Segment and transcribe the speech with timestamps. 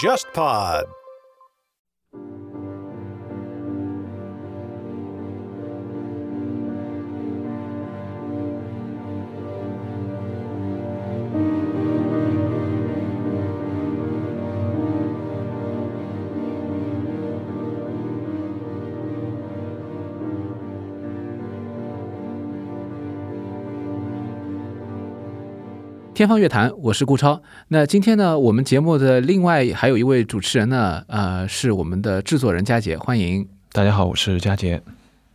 [0.00, 0.99] JustPod。
[26.20, 27.40] 天方乐坛，我是顾超。
[27.68, 33.48] 那今天呢，我们节目的另外还有一位主持人呢，呃，是我们的制作人佳杰，欢迎。
[33.72, 34.82] 大家好，我是佳杰。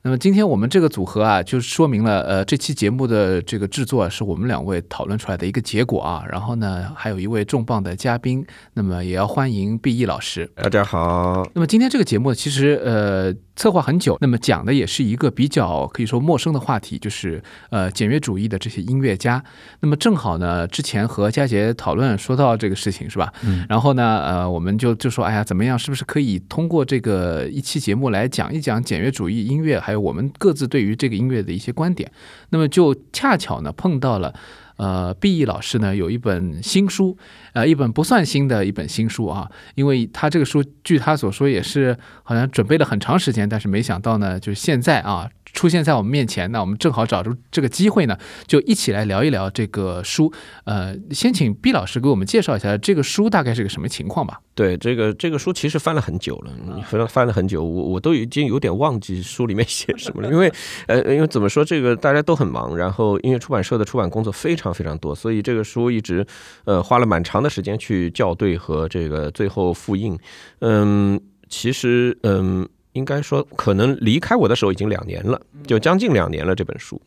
[0.03, 6.23] 那么今天我们这个组合啊，就说明了，呃，这期节目的这个制作是我们两位讨论出来的一个结果啊。
[6.29, 10.47] 然后呢，还有一位重磅的嘉宾，那么也要欢迎毕毅老师。
[10.53, 11.49] 大家好。
[11.55, 19.43] 那么今天这个节目其实呃策划很久，那么讲的也是一个比较可以说陌生的话题，就是呃简约主义的这些音乐家。
[19.79, 23.33] 那么正好呢，之前和佳杰讨论说到这个事情是吧？
[23.43, 23.65] 嗯。
[23.69, 32.11] 然后呢，呃，我们就就说，哎呀，怎么样，是不是可以通过这个一期节目来讲一讲简约主义音乐，还有我们各自对于这个音乐的一些观点？
[32.49, 34.33] 那么就恰巧呢碰到了。
[34.77, 37.17] 呃，毕毅老师呢有一本新书，
[37.53, 50.31] 呃，一本不算新的一本新书啊，因为他这个书据他所说也是好像准备了很长时间，但是没想到呢，就是现在啊出现在我们面前，那我们正好找出这个机会呢，就一起来聊一聊这个书。
[50.65, 54.39] 呃，先请毕老师给我们介绍一下这个书大概是个什么情况吧。
[54.53, 56.51] 对，这个这个书其实翻了很久了，
[56.87, 60.51] 翻了翻了很久，我我都已经有点忘记书里面写什么了，因为
[60.87, 66.25] 呃，因为怎么说，这个大家都很忙，然后音乐出版社的出版工作非常非常多，所以这个书一直
[66.65, 70.17] 呃花了蛮长的时间去校对和这个最后复印。
[70.59, 76.99] 嗯，其实嗯，应该说可能离开我的时候已经两年了，就将近两年了这本书。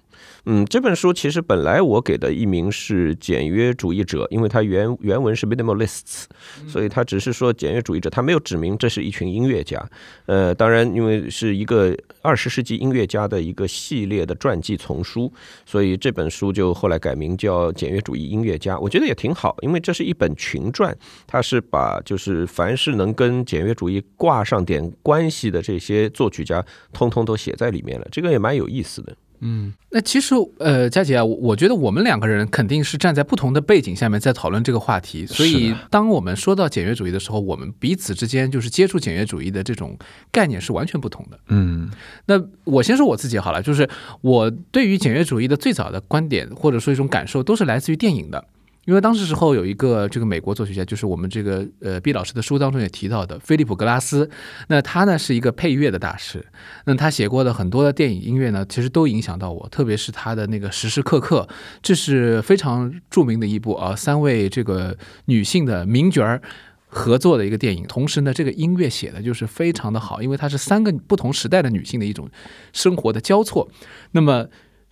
[0.50, 6.24] 嗯，这本书其实本来我给的译名是简约主义者，因为它原原文是 minimalists，
[6.66, 9.78] 所以它只是说简约主义者，它没有指明这是一群音乐家。
[10.24, 15.30] 呃，当然，因为是一个二十世纪音乐家的一个系列的传记丛书，
[15.66, 18.78] 所以这本书就后来改名叫简约主义音乐家。
[18.78, 20.96] 我觉得也挺好，因为这是一本群传，
[21.26, 29.14] 它是把就是凡是能跟简约主义挂上点关系的这些作曲家，通通都写在里面了，这个也蛮有意思的。
[29.40, 39.96] 嗯，那其实呃，佳姐啊，我觉得我们两个人肯定是站在不同的背景下面在讨论这个话题，所以当我们说到简约主义的时候，我们彼此之间就是接触简约主义的这种
[40.32, 41.38] 概念是完全不同的。
[41.48, 41.90] 嗯，
[42.26, 42.34] 那
[42.64, 43.88] 我先说我自己好了，就是
[44.20, 48.44] 我对于简约主义的最早的观点或者说一种感受，都是来自于电影的。
[48.88, 54.30] 因为当时时候有一个这个美国作曲家，就是我们这个呃毕老师的书当中也提到的菲利普格拉斯，
[54.68, 56.42] 那他呢是一个配乐的大师，
[56.86, 61.46] 那他写过的很多的电影音乐呢，其实都影响到我，特别是他的那个时时刻刻，
[61.82, 64.96] 这是非常著名的一部啊，三位这个
[65.26, 66.40] 女性的名角儿
[66.86, 72.26] 合作的一个电影，同时呢，这个音乐写的就是非常的好，因为它是三个不同时代的女性的一种
[72.72, 73.70] 生活的交错，
[74.12, 74.46] 那么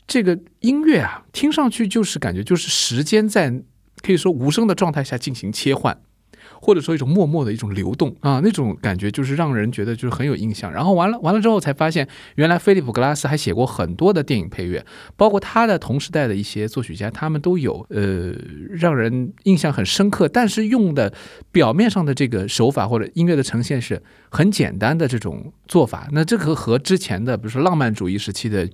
[0.06, 3.62] 这个音乐啊，听上去就是感觉就是时间在。
[4.06, 5.98] 可以说无声的状态下进行切换，
[6.60, 10.72] 或者说一种默默的一种流动啊，那种感觉就是让人觉得就是很有印象。
[10.72, 12.06] 然后完了完了之后才发现，
[12.36, 14.86] 原来菲利普格拉斯还写过很多的电影配乐，
[15.16, 18.32] 包括他的同时代的一些作曲家，他们都有呃
[18.70, 21.12] 让人印象很深刻，但是用的
[21.50, 24.00] 表面上的这个手法或者音乐的呈现是
[24.30, 26.08] 很简单的这种做法。
[26.12, 28.68] 那这个和之前的比如说浪漫主义时期的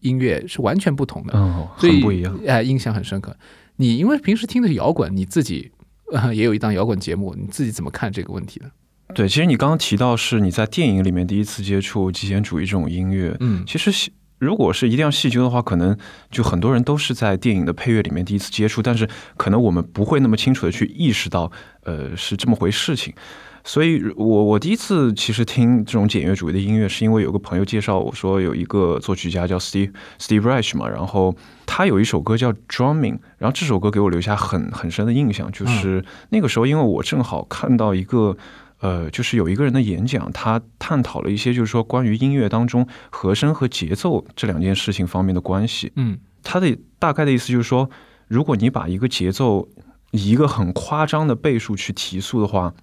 [0.00, 3.36] 音乐是完全不同的，嗯，很不一样，哎，印象很深刻。
[3.76, 5.72] 你因为平时听的是摇滚，你自己
[6.12, 8.70] 呃也有一档摇滚节目，你自己怎么看这个问题呢？
[9.14, 14.10] 对，其实你刚刚提到是你在电影里面第一次接触极简主义这种音乐，嗯，其实
[14.42, 15.96] 如果是一定要细究的话，可能
[16.28, 21.52] 就很多人都是在电影的配乐里面第一次接触，但是可能我们不会那么清楚的去意识到，
[21.84, 23.14] 呃，是这么回事情。
[23.62, 31.32] 所以，我我第一次其实听这种简约主义的音乐，是因为有个朋友介绍我说有一个作曲家叫 Steve Steve Reich 嘛，然后
[31.64, 38.36] 他有一首歌叫 Drumming，然后这首歌给我留下很很深的印象，就是那个时候因为我正好看到一个
[38.82, 45.90] 呃，就是有一个人的演讲，他探讨了一些就是说关于音乐当中和声和节奏这两件事情方面的关系。
[45.96, 47.88] 嗯，他的大概的意思就是说，
[48.28, 49.66] 如果你把一个节奏
[50.10, 52.74] 以一个很夸张的倍数去提速的话。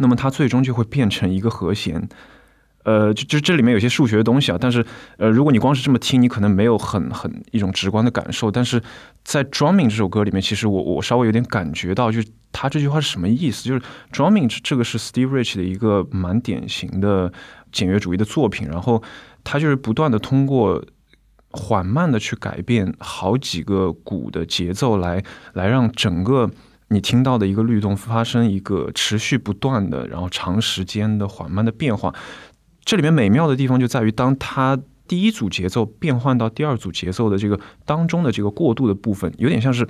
[0.00, 2.08] 那么它最终就会变成一个和弦，
[2.88, 4.56] 呃，就就这里面有些数学的东西啊。
[4.58, 4.82] 但是，
[5.18, 8.50] 呃，如果你光是这么听，你可能没有很很一种直观的感受。
[8.50, 8.82] 但是
[9.22, 13.68] 在《Drumming》这首歌里面，其实我我稍微有点感觉到，就是他这句话是什么意思？
[13.68, 13.80] 就是
[14.10, 17.30] 《Drumming》这个是 Steve Rich 的一个蛮典型的
[17.70, 19.02] 简约主义的作品，然后
[19.44, 20.82] 他就是不断的通过
[21.50, 26.50] 缓慢的去改变好几个鼓的节奏，来来让整个
[26.88, 32.14] 你听到的一个律动发生一个持续不断的，然后长时间的缓慢的变化。
[32.88, 39.86] 这里面美妙的地方就在于，当它第一组节奏变换到第二组节奏的这个当中的这个过渡的部分，有点像是，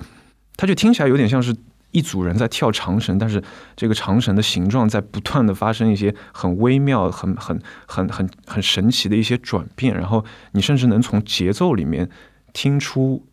[0.57, 1.55] 它就听起来有点像是。
[1.91, 3.41] 一组人在跳长绳，但是
[3.75, 12.07] 这个长绳的形状在不断的发生一些很微妙、很很很很很神奇的一些转变，然后你甚至能从节奏里面
[12.53, 13.25] 听出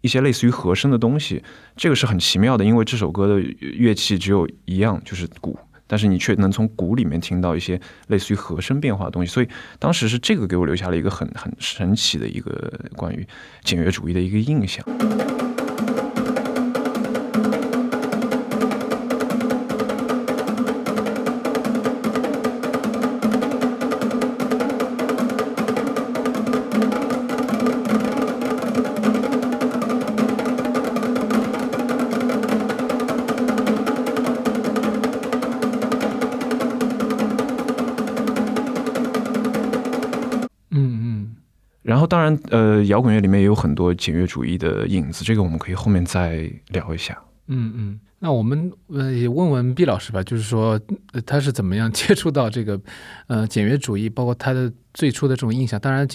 [0.00, 1.42] 一些类似于和声的东西，
[1.74, 5.58] 这个是很奇妙的，因为这首歌的乐器只有一样，就是鼓，
[5.88, 9.48] 但是你却能从鼓里面听到一些类似于和声变化的东西，所以
[9.80, 13.26] 当时是这个给我留下了一个很很神奇的一个关于
[13.64, 14.86] 简约主义的一个印象。
[42.08, 47.16] 当然，呃，摇滚乐里面也有很多简约主义的影子，这个我们可以后面再聊一下。
[47.46, 50.78] 嗯嗯，那我们呃也问问毕老师吧，就是说
[51.24, 52.80] 他是怎么样接触到这个
[53.26, 55.78] 呃简约主义，包括他的最初的这种印象。
[55.80, 56.06] 当然，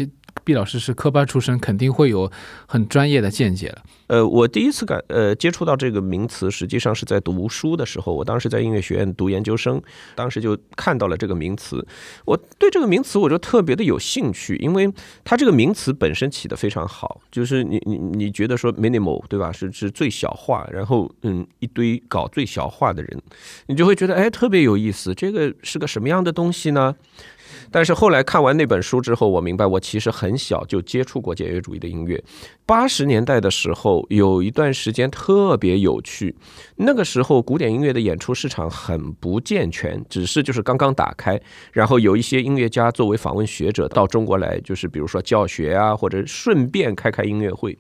[0.44, 2.32] 毕老师是科班出身，肯定会有
[2.66, 3.82] 很专业的见解了。
[4.08, 8.14] 呃，我第一次感呃接触到这个名词，实际上是在读书的时候。
[8.14, 9.82] 我当时在音乐学院读研究生，
[10.16, 11.86] 当时就看到了这个名词。
[12.26, 14.92] 我对这个名词我就特别的有兴趣，因为
[15.24, 19.52] 它这个名词本身起的非常好，就是你你你觉得说 minimal 对吧？
[19.52, 23.22] 是是最小化，然后嗯一堆搞最小化的人，
[23.68, 25.16] 你就会觉得哎特别有意思。
[25.16, 26.94] 这个是个什么样的东西呢？
[27.74, 32.24] 但是后来看完那本书之后，我明白我其实很小就接触过简约主义的音乐。
[32.68, 36.36] 八十年代的时候，有一段时间特别有趣。
[36.76, 41.42] 那个时候，古典音乐的演出市场很不健全，只是就是刚刚打开。
[41.72, 47.76] 然后有一些音乐家作为访问学者到中国来，就是比如说教学啊，或者顺便开开音乐会。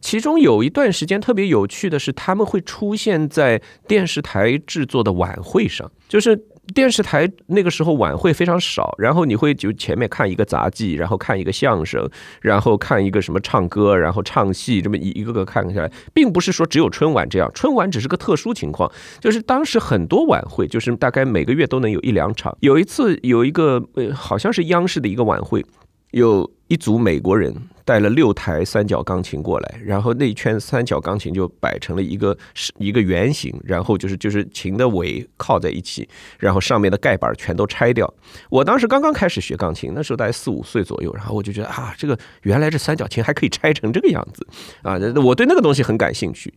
[0.00, 6.40] 其中有一段时间特别有趣的是，他们会出现在电视台制作的晚会上，就是。
[6.74, 12.08] 电视台那个时候晚会非常少，然后你会就前面看一个杂技，然后看一个相声，
[12.40, 22.56] 然后看一个什么唱歌，然后唱戏，这么一一个个看下来，并不是说只有春晚这样，春晚只是个特殊情况，就是当时很多晚会，就是大概每个月都能有一两场。
[22.60, 25.64] 有一次有一个呃，好像是央视的一个晚会，
[26.12, 27.54] 有一组美国人。
[27.84, 36.08] 带了六台三角钢琴过来，然后那一圈三角钢琴就摆成了一个是一个圆形，然后就是就是琴的尾靠在一起，
[36.38, 38.08] 然后上面的盖板全都拆掉。
[38.50, 44.46] 我当时刚刚开始学钢琴，那时候大概四五岁左右，然后我就觉得啊，这个原来这三角琴还可以拆成这个样子
[44.82, 44.96] 啊！
[45.20, 46.54] 我对那个东西很感兴趣。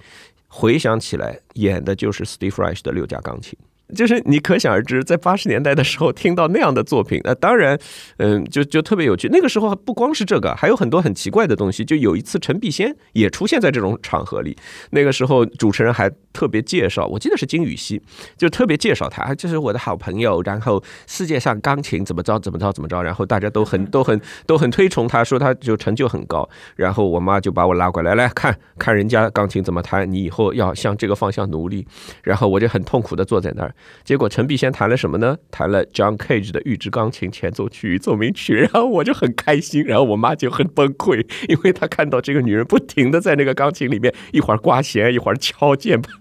[0.48, 3.58] 回想起来，演的就是 Steve Reich 的六架钢琴。
[3.96, 7.80] 就是你可想而知，在八十年代的时候听到那样的作品，那当然，
[8.18, 9.30] 嗯，就就特别有趣。
[9.32, 11.86] 那个时候不光是这个，还有很多很奇怪的东西。
[11.86, 14.56] 就有一次，陈碧仙也出现在这种场合里。
[14.92, 18.02] 那个时候，主持人还特别介绍，我记得是金宇熙，
[18.38, 20.42] 就特别介绍他，这是我的好朋友。
[20.44, 26.48] 然后世界上钢琴怎么着怎么着怎么着，然后大家都很 都很都很推崇他，说他就成就很高。
[26.76, 31.86] 然后我妈就把我拉过来，来看看人家钢琴怎么弹，你以后要向这个方向努力。
[32.24, 33.74] 然后我就很痛苦的坐在那儿。
[34.04, 35.38] 结果陈碧仙弹了什么呢？
[35.50, 46.14] 弹了 John Cage 的《预制钢琴前奏曲与奏鸣曲》，然后我就很开心，然后我妈就很崩溃，因为她看到这个女人不停的在那个钢琴里面一会儿刮弦，一会儿敲键盘，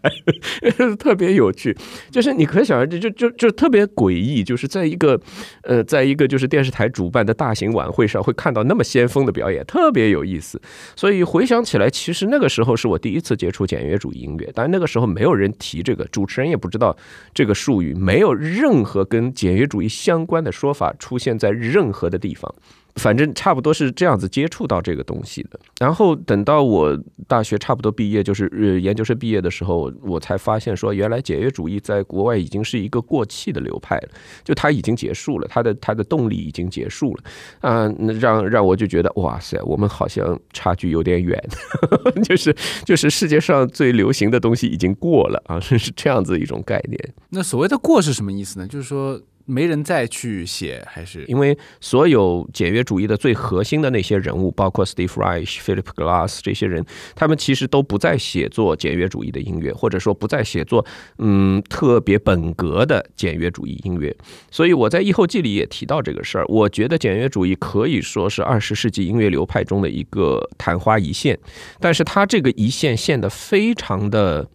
[0.97, 1.77] 特别有趣。
[2.11, 5.21] 就是你可想而知，就就就特别诡异，就是在一个
[5.63, 10.61] 呃，在一个就是电视台主办的大型晚会上，会看到那么先锋的表演，特别有意思。
[10.97, 16.97] 所以回想起来，其实那个时候是我第一次接触简约主义音乐，但那个时候没有人提这个，主持人也不知道
[17.33, 17.93] 这这个术语。
[17.93, 22.55] 没有任何跟简约主义相关的说法出现在任何的地方。
[22.97, 26.97] 反正差不多是这样子接触到这个东西的，然后等到我
[27.27, 34.09] 大学差不多毕业，就是呃研究生毕业的时候，我才发现说，原来简约主义在国外已经是一个过气的流派了，
[34.45, 37.25] 就它已经结束了，它的它的动力已经结束了，
[37.61, 41.37] 啊，让让我就觉得哇塞，我们好像差距有点远，
[42.23, 47.15] 就是就是世界上最流行的东西已经过了啊，是这样子一种概念。
[47.31, 48.69] 那所谓的过是什么意思呢？
[48.69, 49.21] 就是说。
[49.47, 56.85] 没人再去写，还是因为所有简约主义的最核心的那些人物，包括 Steve Reich、Philip Glass 这些人，
[57.15, 60.85] 他们其实都不再写作简约主义的音乐，或者说不再写作
[61.19, 64.15] 嗯特别本格的简约主义音乐。
[64.51, 66.45] 所以我在《译后记》里也提到这个事儿。
[66.49, 71.39] 我觉得简约主义可以说是二十世纪音乐流派中的一个昙花一现，
[71.79, 74.49] 但是它这个一线现的非常的。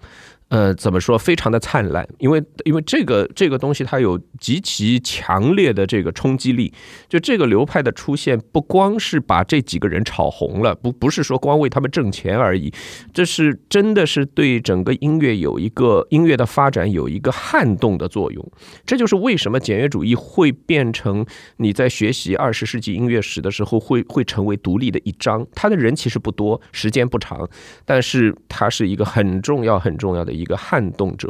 [0.49, 1.15] 呃，怎么说？
[1.15, 6.73] 非常的灿烂，因为因为这个这个东西它有极其强烈的这个冲击力。
[7.07, 12.73] 就这个流派的出现，不光是把这几个人炒红了，不不是说光为他们挣钱而已，
[13.13, 18.51] 这是真的是对整个音乐有一个音乐的发展有一个撼动的作用。
[18.87, 21.23] 这就是为什么简约主义会变成
[21.57, 25.45] 你在学习二十世纪音乐史的时候会会成为独立的一章。
[25.53, 27.47] 他的人其实不多，时间不长，
[27.85, 30.38] 但是他是一个很重要很重要的。
[30.39, 31.27] 一个撼动者，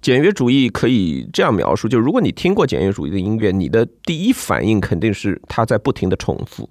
[0.00, 6.68] 简约主义可以这样描述：就如果你听过简约主义的音乐，你的第一反应肯定是它在不停的重复。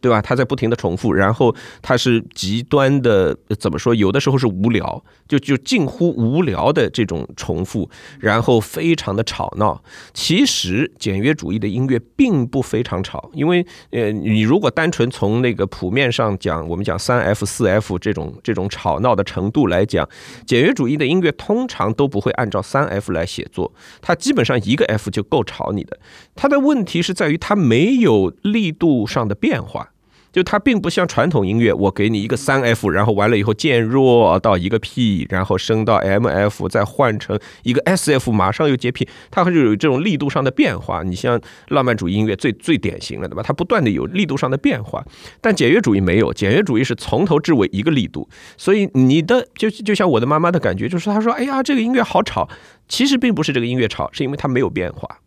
[0.00, 0.20] 对吧？
[0.22, 3.94] 他在不停的重复，然后他是极端的，怎么说？
[3.94, 9.82] 有的时候是无聊，就就近乎无聊的这种重复，然后非常的吵闹。
[10.14, 20.08] 其实简约主义的音乐并不非常吵，因为呃，你如果单纯从那个谱面上讲，我们讲三 F 四 F 这种这种吵闹的程度来讲，
[20.46, 25.98] 简约主义的音乐通常都不会按照三 F 来写作，它基本上一个 F 就够吵你的。
[26.34, 29.89] 它的问题是在于它没有力度上的变化。
[30.32, 41.02] 就它并不像传统音乐，我给你一个三 F，然后完了以后渐弱到一个 P，然后升到 M F，再换成一个 S F，马上又接 P，它还是有这种力度上的变化。
[41.02, 43.42] 你像浪漫主义音乐最最典型的，对吧？
[43.42, 45.04] 它不断的有力度上的变化，
[45.40, 48.28] 但简约主义没有，简约主义是从头至尾一个力度。
[48.56, 52.48] 所以你的就就像我的妈妈的感觉，就是她说：“哎呀，这个音乐好吵。”
[52.88, 55.18] 其实并不是这个音乐吵，是因为它没有变化。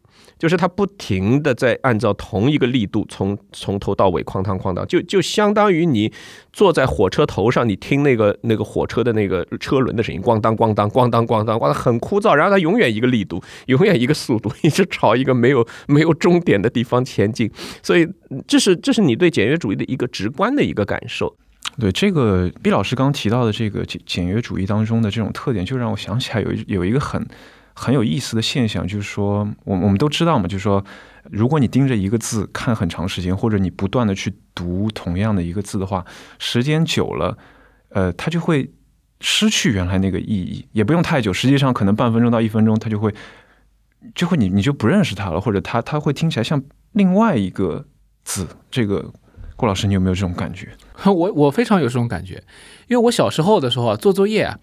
[0.43, 6.11] 就是它不停的在按照同一个力度从从头到尾哐当哐当，就就相当于你
[6.51, 17.49] 坐在火车头上，你听那个那个火车的那个车轮的声音，咣当咣当咣当咣当，咣当很枯燥，然后它永远一个力度，永远一个速度， 一直朝一个没有没有终点的地方前进。
[17.81, 18.05] 所以
[18.45, 21.33] 这是这是你对简约主义的一个直观的一个感受。
[21.79, 27.25] 对这个毕老师刚提到的这个简简约主义当中的这种特点，就让我想起来有有一个很。
[27.73, 30.83] 很有意思的现象就是说，我我们都知道嘛，就是说，
[31.31, 36.05] 如果你盯着一个字看很长时间，或者你不断的去读同样的一个字的话，
[36.37, 37.37] 时间久了，
[37.89, 38.71] 呃，它就会
[39.21, 40.67] 失去原来那个意义。
[40.71, 43.13] 也不用太久，实际上可能半分钟到一分钟，它就会
[44.13, 46.61] 就会你你就不认识它了，或者它它会听起来像
[46.91, 47.85] 另外一个
[48.23, 48.47] 字。
[48.69, 49.11] 这个
[49.55, 50.69] 郭老师，你有没有这种感觉？
[51.05, 52.35] 我我非常有这种感觉，
[52.87, 54.59] 因为我小时候的时候啊，做作业啊。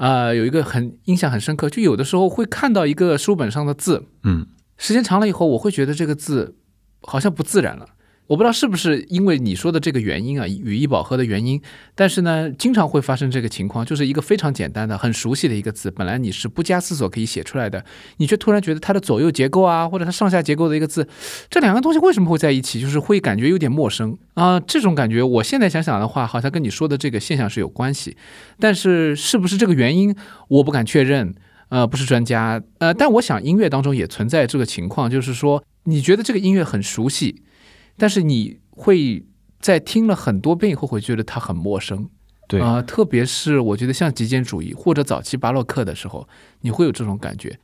[0.00, 4.46] 啊，有一个很印象很深刻，就有的时候会看到一个书本上的字，嗯，
[4.78, 6.56] 时间长了以后，我会觉得这个字
[7.02, 7.86] 好像不自然了。
[8.30, 11.60] 我不知道是不是因为你说的这个原因啊，语义饱和的原因，
[11.96, 17.84] 但是呢，经常会发生这个情况，就是一个非常简单的、很熟悉的一个字，本来你是不加思索可以写出来的，
[18.18, 21.08] 你却突然觉得它的左右结构啊，或者它上下结构的一个字，
[21.50, 22.80] 这两个东西为什么会在一起？
[22.80, 24.60] 就是会感觉有点陌生啊。
[24.60, 28.16] 这种感觉，我现在想想的话，好像跟你说的这个现象是有关系，
[28.60, 30.14] 但是是不是这个原因，
[30.46, 31.34] 我不敢确认，
[31.70, 37.42] 呃，不是专家，呃，但我想音乐当中也存在这个情况，就是说你觉得这个音乐很熟悉。
[38.00, 39.22] 但是你会
[39.58, 42.08] 在听了很多遍以后，会觉得它很陌生，
[42.48, 46.26] 对啊，特别是我觉得像极简主义或者早期巴洛克的时候，
[46.62, 47.60] 你会有这种感觉。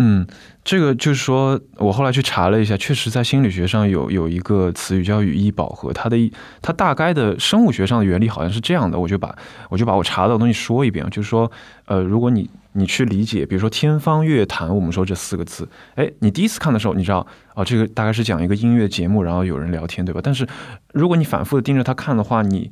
[0.00, 0.24] 嗯，
[0.64, 6.16] 这个就是说我后来去查了一下，确实在心理学上有有一个词语叫语义饱和，它的
[6.62, 9.36] 它大概的生物学上的原理好像是这样的，我就把
[9.68, 11.50] 我就把我查到的东西说一遍，就是说，
[11.86, 17.26] 呃，如果你你去理解，比如说天方乐坛，我们说这四个字，哎，你第一次看的时候，你知道，
[17.56, 20.20] 哦，这个大概是讲一个音乐节目，然后有人聊天，对吧？
[20.22, 20.46] 但是
[20.92, 22.70] 如果你反复的盯着它看的话，你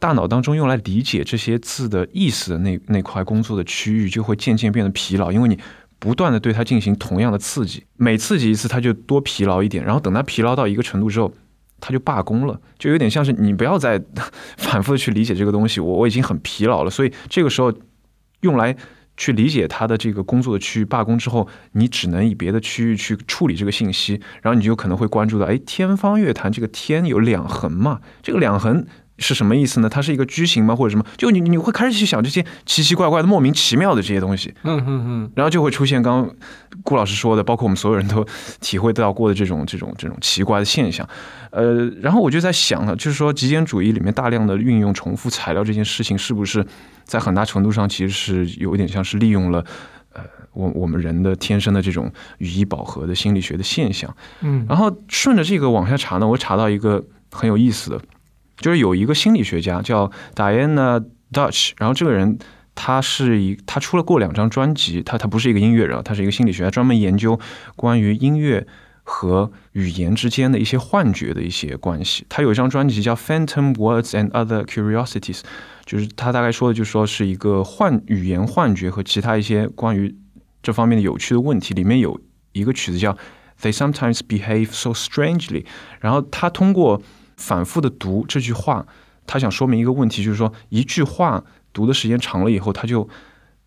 [0.00, 5.56] 大脑当中用来理解这些字的意思的那那块工作的区域就会渐渐变得疲劳，因为你。
[6.04, 9.82] 不断的对它进行同样的刺激，每刺激一次，它就多疲劳一点。
[9.82, 11.32] 然后等它疲劳到一个程度之后，
[11.80, 13.98] 它就罢工了，就有点像是你不要再
[14.58, 16.90] 反复的去理解这个东西，我我已经很疲劳了。
[16.90, 17.72] 所以这个时候
[18.42, 18.76] 用来
[19.16, 28.86] 去理解它的这个工作的区域罢工之后，你只能以别的区域去处理这个信息，然后你就可能会关注到，哎，天方乐坛这个天有两横嘛，这个两横。
[29.18, 29.88] 是什么意思呢？
[29.88, 31.04] 它是一个矩形吗，或者什么？
[31.16, 34.52] 就你你会开始去想这些奇奇怪怪的、莫名其妙的这些东西。
[34.64, 35.32] 嗯嗯嗯。
[35.36, 36.36] 然后就会出现刚刚
[36.82, 38.26] 顾老师说的，包括我们所有人都
[38.60, 41.08] 体会到过的这种这种这种奇怪的现象。
[41.50, 46.66] 呃，然后我就在想了，就是说极简主义里面大量的运用重复材料这件事情，是不是
[47.04, 49.64] 在很大程度上其实是有一点像是利用了
[50.12, 54.12] 呃我我们人的天生的这种语义饱和的心理学的现象。
[54.40, 58.00] 嗯然后顺着这个往下查呢，我查到一个很有意思的，
[58.58, 62.38] 就是有一个心理学家叫 Diana Dutch，然后这个人
[62.74, 67.38] 他是一他出了过两张专辑，他他不是一个音乐人，他是一个心理学家，专门研究
[67.76, 68.66] 关于音乐
[69.02, 72.24] 和语言之间的一些幻觉的一些关系。
[72.28, 75.40] 他有一张专辑叫《Phantom Words and Other Curiosities》，
[75.84, 80.16] 就是他大概说的就说是一个幻语言幻觉和其他一些关于
[80.62, 81.74] 这方面的有趣的问题。
[81.74, 82.18] 里面有
[82.52, 83.16] 一个曲子叫
[83.60, 85.66] They sometimes behave so strangely。
[86.00, 87.02] 然后他通过
[87.36, 88.86] 反复的读这句话，
[89.26, 93.08] 他想说明一个问题，就是说一句话读的时间长了以后，它就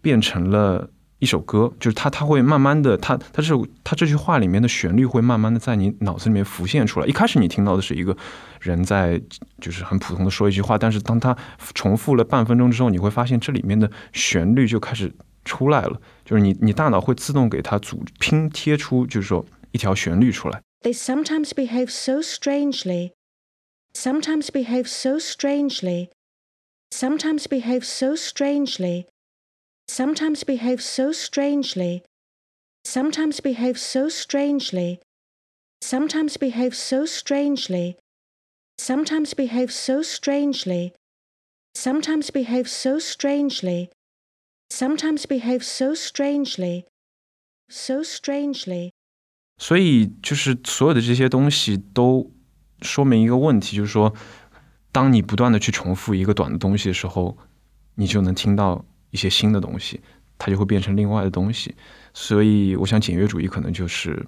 [0.01, 7.07] 变成了一首歌，就是它它会慢慢的，它它这它这句话里面的旋律会慢慢的在你脑子里面浮现出来。
[7.07, 8.15] 一开始你听到的是一个
[8.61, 9.19] 人在
[9.59, 11.35] 就是很普通的说一句话，但是当他
[11.73, 15.11] 重复了半分钟之后，你会发现这里面的旋律就开始
[15.43, 20.61] 出来了，就是你你大脑会自动给它组拼贴出，就是说一条旋律出来。
[20.83, 23.13] They sometimes behave so strangely.
[23.96, 26.10] Sometimes behave so strangely.
[26.90, 29.06] Sometimes behave so strangely.
[29.88, 32.02] Sometimes behave so strangely.
[32.84, 35.00] Sometimes behave so strangely.
[35.80, 37.96] Sometimes behave so strangely.
[38.78, 40.94] Sometimes behave so strangely.
[41.74, 43.90] Sometimes behave so strangely.
[44.70, 46.86] Sometimes behave so strangely.
[47.68, 48.92] So strangely.
[49.58, 52.32] 所以就是所有的这些东西都
[52.81, 54.13] 说明一个问题，就是说，
[54.91, 57.37] 当你不断的去重复一个短的东西的时候，
[57.95, 59.99] 你就能听到一些新的东西，
[60.37, 61.73] 它就会变成另外的东西。
[62.13, 64.25] 所以，我想简约主义可能就是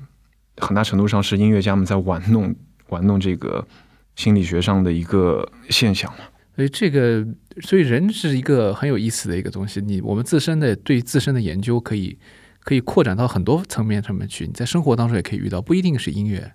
[0.57, 2.55] 很大程度上是音乐家们在玩弄
[2.89, 3.67] 玩弄这个
[4.15, 6.19] 心理学上的一个现象嘛。
[6.55, 7.25] 所以这个，
[7.61, 9.79] 所以人是一个很有意思的一个东西。
[9.79, 12.17] 你我们自身的对自身的研究可以
[12.59, 14.45] 可以扩展到很多层面上面去。
[14.45, 16.51] 你在生活当中也可以遇到，不一定是音乐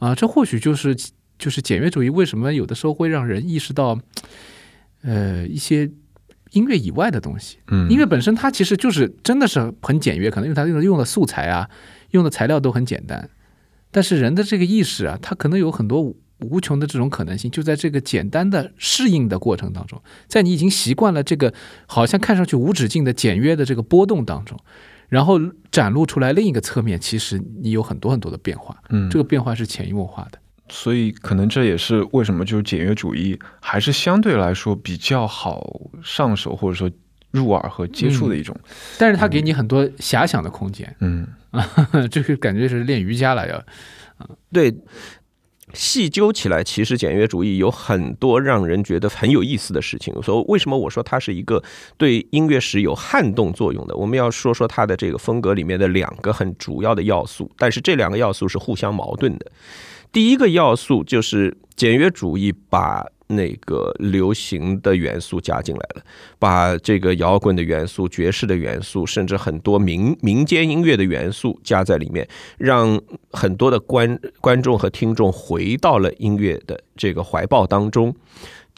[0.00, 0.14] 啊。
[0.14, 0.96] 这或许就是
[1.38, 3.98] 就是简约主义为什么有的时候会让人意识到，
[5.02, 5.90] 呃，一些
[6.50, 7.58] 音乐以外的东西。
[7.68, 11.68] 嗯，音乐本身它其实就是真的是很简约，可能因为它用的用的素材啊，
[12.10, 13.30] 用的材料都很简单。
[13.90, 21.54] 但是人的这个意识啊，它可能有很多无穷的这种可能性，就在这个简单的适应的过程当中，在你已经习惯了这个
[21.86, 24.58] 好像看上去无止境的简约的这个波动当中，
[25.08, 25.38] 然后
[25.70, 30.38] 展露出来另一个侧面，其实你有很多很多的变化，嗯，这个变化是潜移默化的。
[30.70, 36.90] 所以可能这也是为什么就是简约主义还是相对来说比较好上手或者说
[37.30, 38.56] 入耳和接触的一种。
[38.98, 41.26] 但是它给你很多遐想的空间，嗯
[42.10, 43.64] 这个 感觉是练瑜伽了要。
[44.52, 44.74] 对，
[45.74, 50.12] 细究起来，其实简约主义有很多让人觉得很有意思的事情。
[50.22, 51.62] 所以为什么我说它是一个
[51.96, 53.94] 对音乐史有撼动作用的？
[53.94, 59.52] 我们要说说它的这个风格里面的两个很主要的要素，但是这两个要素是互相矛盾的。
[60.12, 66.02] 第一个要素就是简约主义把那个流行的元素加进来了，
[66.38, 72.98] 把这个摇滚的元素、爵士的元素，甚至很多民民间音乐的元素加在里面，让
[73.32, 78.14] 很多的观观众和听众回到了音乐的这个怀抱当中。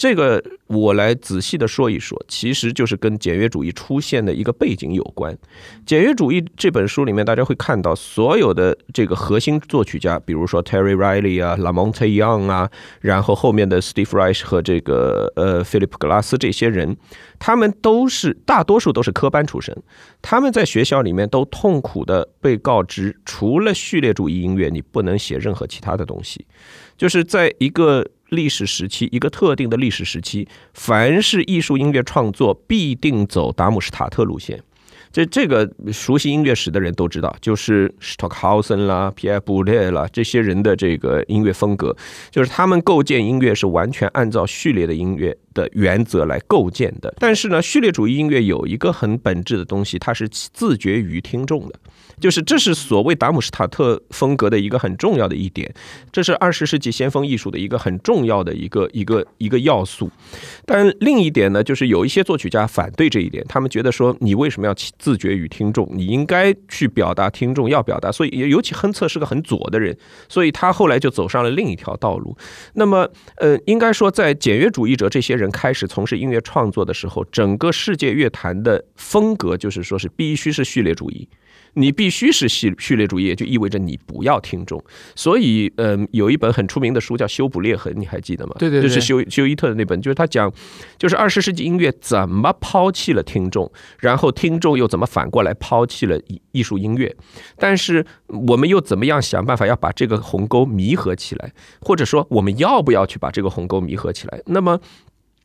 [0.01, 5.37] 这个我来仔细的说一说，其实就是跟简约主义出现的一个背景有关。
[5.85, 12.71] 简约主义这本书里面，大家会看到所有的这个核心作曲家，比如说 Terry Riley 啊、Lamonte Young 啊，
[13.03, 16.97] 然后后面的 Steve Reich 和这个呃 Philip Glass 这些人，
[17.39, 19.77] 他们都是大多数都是科班出身，
[20.23, 26.47] 他们在学校里面都痛苦的被告知，除了序列主义音乐，你不能写任何其他的东西。
[26.97, 34.63] 就是在一个历史时期，一个特定的历史时期，凡是艺术音乐创作必定走达姆施塔特路线。
[35.13, 41.97] 这这个熟悉音乐史的人都知道，就是 Stockhausen 啦、皮埃布列啦这些人的这个音乐风格，
[42.31, 47.13] 就是他们构建音乐是完全按照序列的音乐的原则来构建的。
[47.19, 51.75] 但是呢，序列主义音乐有一个很本质的东西，它是自绝于听众的。
[52.21, 55.73] 就是这是所谓达姆施塔特风格的一个很重要的一点，
[56.13, 60.11] 这是二十世纪先锋艺术的一个很重要的一个一个一个要素。
[60.67, 65.89] 但另一点呢，就是有一些作曲家反对这一点，他们觉得说你为什么要自绝于听众？
[65.93, 68.13] 你应该去表达听众要表达。
[68.13, 69.97] 所以尤其亨策是个很左的人，
[70.29, 72.37] 所以他后来就走上了另一条道路。
[72.75, 81.29] 那么呃，应该说在简约主义者这些人开始从事音乐创作的时候，整个世界乐坛的风格就是说是必须是序列主义。
[81.75, 84.83] 你必须是序序列主义，也就意味着你不要听众。
[85.15, 88.55] 所以，嗯，有一本很出名的书叫《修补裂痕》，你还记得吗？
[88.59, 90.53] 对对对就是修修伊特的那本，就是他讲，
[90.99, 97.15] 就是二十世纪音乐怎么抛弃了听众，然后听众又怎么反过来抛弃了艺艺术音乐，
[97.57, 104.43] 但是我们又怎么样想办法要把这个鸿沟弥合起来，或者说我们要不要去把这个鸿沟弥合起来？
[104.47, 104.81] 那么。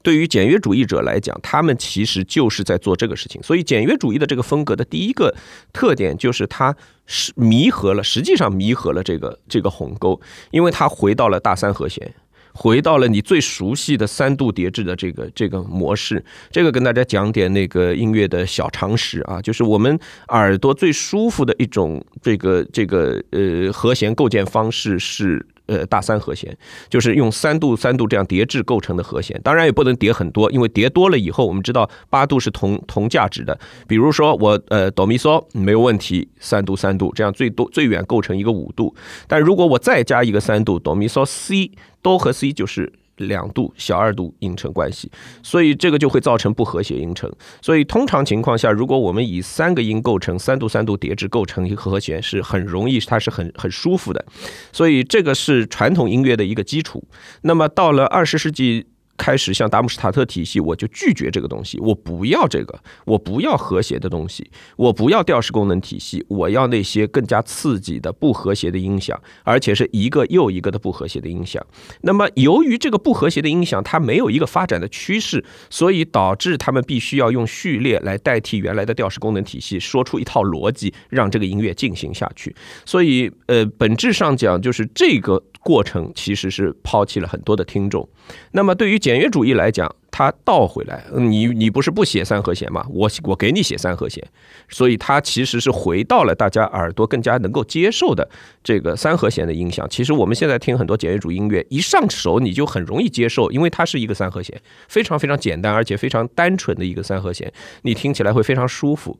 [0.06, 3.42] 对于简约主义者来讲，他们其实就是在做这个事情。
[3.42, 5.34] 所以，简约主义的这个风格的第一个
[5.74, 6.76] 特点就是它
[7.08, 12.14] 是弥合了，实际上弥合了这个这个鸿沟，因为它回到了大三和弦，
[12.54, 16.24] 回到了你最熟悉的三度叠制的这个这个模式。
[16.52, 25.44] 这个跟大家讲点那个音乐的小常识啊，就是我们耳朵最舒服的一种这个这个呃和弦构建方式是。
[25.68, 26.56] 呃，大三和弦
[26.90, 33.58] 就是用三度、三度这样叠制构成的和弦，当然也不能叠很多，因为叠多了以后，我们知道八度是同同价值的。
[33.88, 38.96] 比如说我呃哆咪嗦没有问题，三度三度这样最多最远构成一个五度，
[39.28, 42.94] 但如果我再加一个三度哆咪嗦 C 哆和 C 就是。
[43.18, 45.10] 两度小二度音程关系，
[45.42, 47.32] 所以这个就会造成不和谐音程。
[47.62, 54.26] 所以通常情况下，如果我们以三个音构成三度三度叠制构成一个和弦，是很容易，它是很很舒服的。
[54.72, 57.04] 所以这个是传统音乐的一个基础。
[57.42, 58.88] 那么到了二十世纪。
[59.18, 71.66] 开始像达姆施塔特体系，我就拒绝这个东西，我不要这个，我不要和谐的东西，我不要调式功能体系，我要那些更加刺激的不和谐的音响，而且是一个又一个的不和谐的音响。
[72.02, 82.56] 那么由于这个不和谐的音响，它没有一个发展的趋势，所以导致他们必须要用序列来代替原来的调式功能体系，说出一套逻辑，让这个音乐进行下去。
[82.86, 88.08] 所以，呃，本质上讲，就是这个过程其实是抛弃了很多的听众。
[88.52, 92.86] 那么对于简约主义来讲，它倒回来，你你不是不写三和弦吗？
[92.92, 94.24] 我我给你写三和弦，
[94.70, 98.30] 所以它其实是回到了大家耳朵更加能够接受的
[98.66, 99.88] 这个三和弦的音响。
[99.88, 109.18] 其实我们现在听很多简约主义音乐，一上手你就很容易接受，因为它是一个三和弦，非常非常简单，而且非常单纯的一个三和弦，你听起来会非常舒服。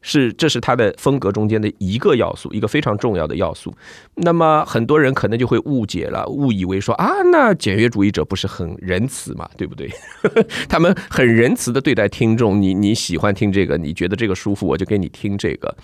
[0.00, 3.74] 是，这是它的风格中间的一个要素，一个非常重要的要素。
[4.14, 9.90] 那么很多人可能就会误解了，误以为说啊，那简约主义者不是很仁慈嘛，对不对？
[10.68, 15.76] 他们很仁慈的对待听众，你你喜欢听这个，你觉得这个舒服，我就给你听这个。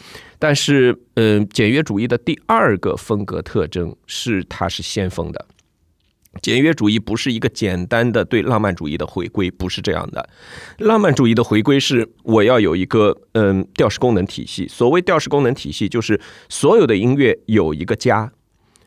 [0.47, 5.47] 但是，嗯，简约主义的第二个风格特征是它是先锋的。
[6.43, 10.29] 简约主义不是一个简单的对浪漫主义的回归，不是这样的。
[10.81, 14.69] 浪漫主义的回归是我要有一个嗯调式功能体系。
[14.69, 18.31] 所谓调式功能体系，就是所有的音乐有一个家，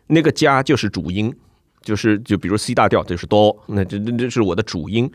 [0.06, 1.34] 那个家就是主音，
[1.82, 5.12] 就是就比如 C 大调就是哆，那这这这是我的主音。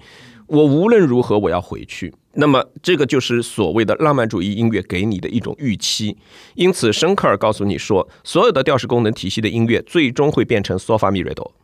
[0.46, 6.16] 我无论如何我要回去，那么这个就是所谓的浪漫主义音乐给你的一种预期。
[6.54, 11.54] 因此，申克尔告诉你说，所有的调式功能体系的音乐最终会变成嗦发咪瑞哆。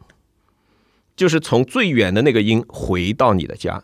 [1.16, 3.82] 就是从最远的那个音回到你的家，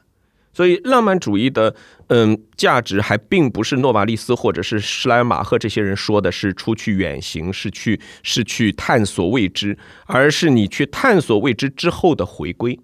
[0.53, 1.75] 所以浪漫主义的
[2.07, 9.77] 嗯价值还并不是诺瓦利斯或者是施莱尔马赫这些人说的是出去远行，是去是去探索未知，
[10.07, 12.79] 而是你去探索未知之后的回归，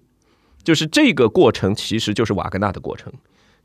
[0.63, 3.11] 就是这个过程其实就是瓦格纳的过程，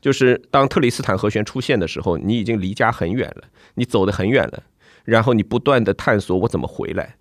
[0.01, 3.43] 就是当特里斯坦和弦出现的时候，你已经离家很远了，
[3.75, 4.63] 你走得很远了，
[5.05, 7.15] 然后你不断的探索我怎么回来。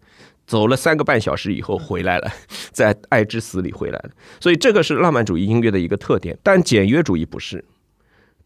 [0.46, 2.30] 走了三个半小时以后回来了，
[2.70, 6.38] 在《爱之死》里回来了，所以这个是浪漫主义音乐的一个特点。
[6.40, 7.64] 但简约主义不是，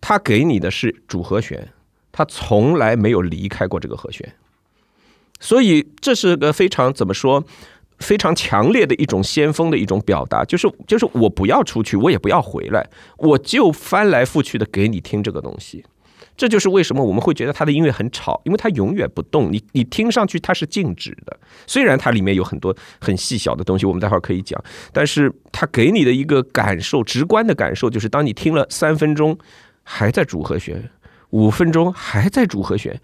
[0.01, 1.69] 它给你的是主和弦，
[2.11, 4.35] 它从来没有离开过这个和弦，
[5.41, 7.45] 所以这是个非常怎么说，
[8.01, 12.87] 非常强烈的一种先锋的一种表达，就是就是我不要出去，我也不要回来，
[13.17, 15.85] 我就翻来覆去的给你听这个东西。
[16.37, 21.39] 这就是为什么我们会觉得他的音乐很吵，因为它永远不动，你你听上去它是静止的。
[21.67, 24.59] 虽然它里面有很多很细小的东西，我们待会儿可以讲，
[24.91, 29.37] 但是它给你的一个感受，直观的感受就是，当你听了三分钟
[29.83, 30.91] 还在主和弦，
[31.29, 32.99] 五分钟还在主和弦，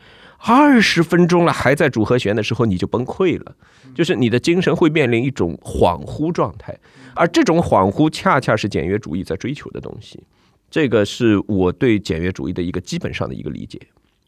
[0.47, 3.57] 二十分钟了还在主和弦的时候，你就崩溃了，
[3.95, 6.79] 就是你的精神会面临一种恍惚状态，
[7.15, 10.23] 而这种恍惚恰恰是简约主义在追求的东西。
[10.71, 13.81] 这个是我对简约主义的一个基本上的一个理解，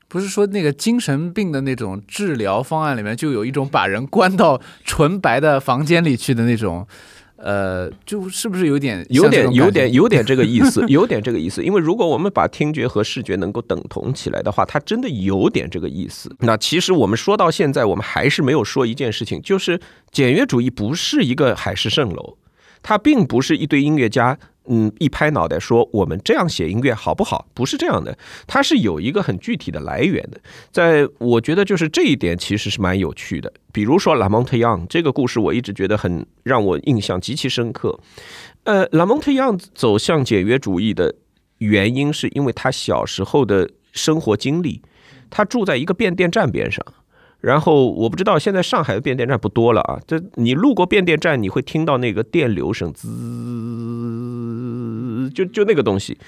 [0.09, 6.87] 不是说那个精神病的那种治疗方案里面就有一种把人关到纯白的房间里去的那种，
[7.39, 11.63] 呃，就是不是有点有点有点有点这个意思，有点这个意思。
[11.63, 16.35] 因为如果我们把听觉和视觉能够等同起来的话，它真的有点这个意思。
[16.41, 22.38] 那其实我们说到现在，我们还是没有说一件事情，就是简约主义不是一个海市蜃楼。
[22.83, 24.39] 它并不是一堆音乐家。
[24.71, 27.49] 嗯，一拍脑袋说我们这样写音乐好不好？
[27.55, 30.39] 不是这样的，它是有一个很具体的来源的。
[30.71, 33.51] 在我觉得就是这一点其实是蛮有趣的。
[33.73, 37.99] 比如说拉蒙特杨这个故事，我一直觉得很让我印象极其深刻。
[38.65, 41.15] 呃，拉蒙特杨走向简约主义的
[41.57, 44.83] 原因，是因为他小时候的生活经历，
[45.31, 46.85] 他住在一个变电站边上。
[47.41, 53.07] 然后我不知道现在上海的变电站不多了啊，这你路过变电站，你会听到那个电流声滋，
[55.31, 56.19] 就就那个东西，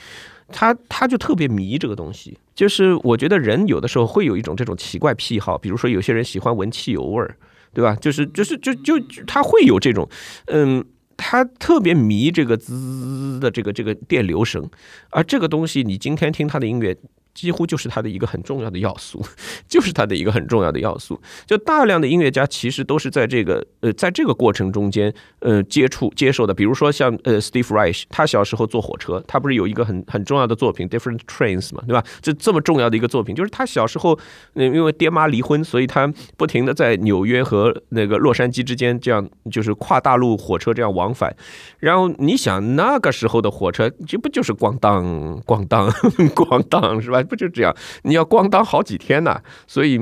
[0.53, 2.39] 他他就特别迷这个东西。
[2.55, 7.37] 就是我觉得人有的时候会有一种这种奇怪癖好，比如说有些人喜欢闻汽油味儿，
[7.75, 7.97] 对吧？
[7.97, 10.09] 就是就是就就他会有这种，
[10.47, 10.85] 嗯，
[11.17, 14.71] 他特别迷这个滋的这个这个电流声，
[15.11, 16.97] 而这个东西你今天听他的音乐。
[17.35, 19.25] 几乎就是它的一个很重要的要素，
[19.69, 21.21] 就是它的一个很重要的要素。
[21.47, 26.53] 就大量的音乐家其实都是在这个呃，在这个过程中间呃接触接受的。
[26.53, 32.05] 比如说像呃 Steve Reich，他小时候坐火车，他不是有一个很很重要的作品《Different Trains》嘛，对吧？
[32.21, 34.19] 这这么重要的一个作品，就是他小时候
[34.55, 41.35] 嗯因为爹妈离婚，所以他不停的在纽约和那个洛杉矶之间这样就是跨大陆火车这样往返。
[41.79, 45.89] 然后你想那个时候的火车，这不就是咣当咣当
[46.35, 47.20] 咣当是吧？
[47.23, 47.75] 不就这样？
[48.03, 49.99] 你要咣当好几天呢，所以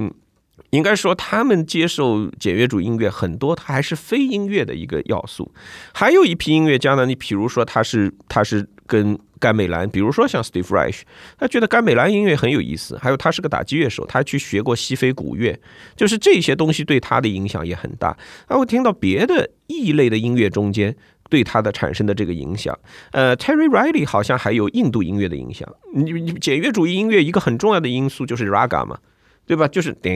[0.71, 5.53] 应该说他们接受简约主义音乐很多，它还是非音乐的一个要素。
[5.95, 11.03] 还有一批音乐家呢，你比如说他是他是跟甘美兰，比如说像 Steve Reich，
[11.39, 12.99] 他觉得甘美兰音乐很有意思。
[12.99, 15.59] 还有他是个打击乐手，他去学过西非鼓乐，
[15.97, 18.17] 就是这些东西对他的影响也很大。
[18.49, 20.97] 他会听到别的异类的音乐中间。
[21.29, 22.79] 对他的产生的这个影响，
[23.13, 25.69] 呃，Terry Riley 好像还有印度音乐的影响。
[25.95, 28.99] 你你简约主义音乐一个很重要的因素就是 Raga 嘛，
[29.47, 29.67] 对吧？
[29.69, 30.13] 就是叮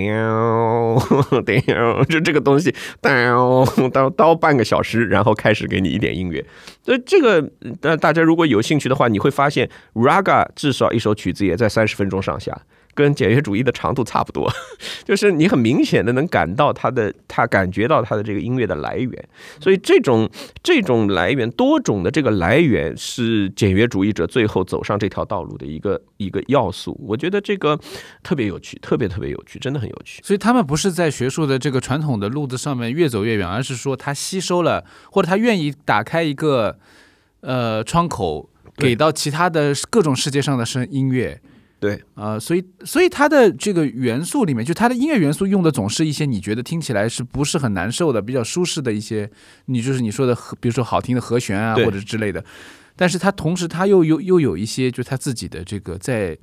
[1.47, 1.63] 叮，
[2.09, 6.45] 就这个东西，叨叨叨半个小时，然后开始给你一点音乐。
[6.83, 7.51] 所以这个，
[7.83, 12.61] 呃，大家如果有兴趣的话，你会发现 Raga 至少一首曲子也在三十分钟上下。
[12.95, 14.51] 跟简约主义的长度差不多，
[15.05, 19.29] 就是你很明显的能感到他的，他感觉到他的这个音乐的来源，
[19.61, 20.29] 所以这种
[20.63, 26.99] 这种来源多种的这个来源是简约主义者最后走上这条道路的一个一个要素。
[27.03, 27.79] 我觉得这个
[28.23, 30.21] 特别有趣，特别特别有趣，真的很有趣。
[30.23, 36.79] 所以他们不是在学术的这个传统的路子上面越走越远，而是说他吸收了，或者他愿意打开一个
[37.41, 41.41] 呃窗口，给到其他的各种世界上的声音乐。
[41.83, 49.29] 对，呃，所以，所以它的这个元素里面，就它的音乐元素用的总是一些你觉得听起来是不是很难受的、比较舒适的一些，
[49.67, 52.45] 你就是你说的，比如说好听的和弦啊，或者之类的。
[52.95, 56.39] 但是它同时，它又又又有一些，就它自己的这个在。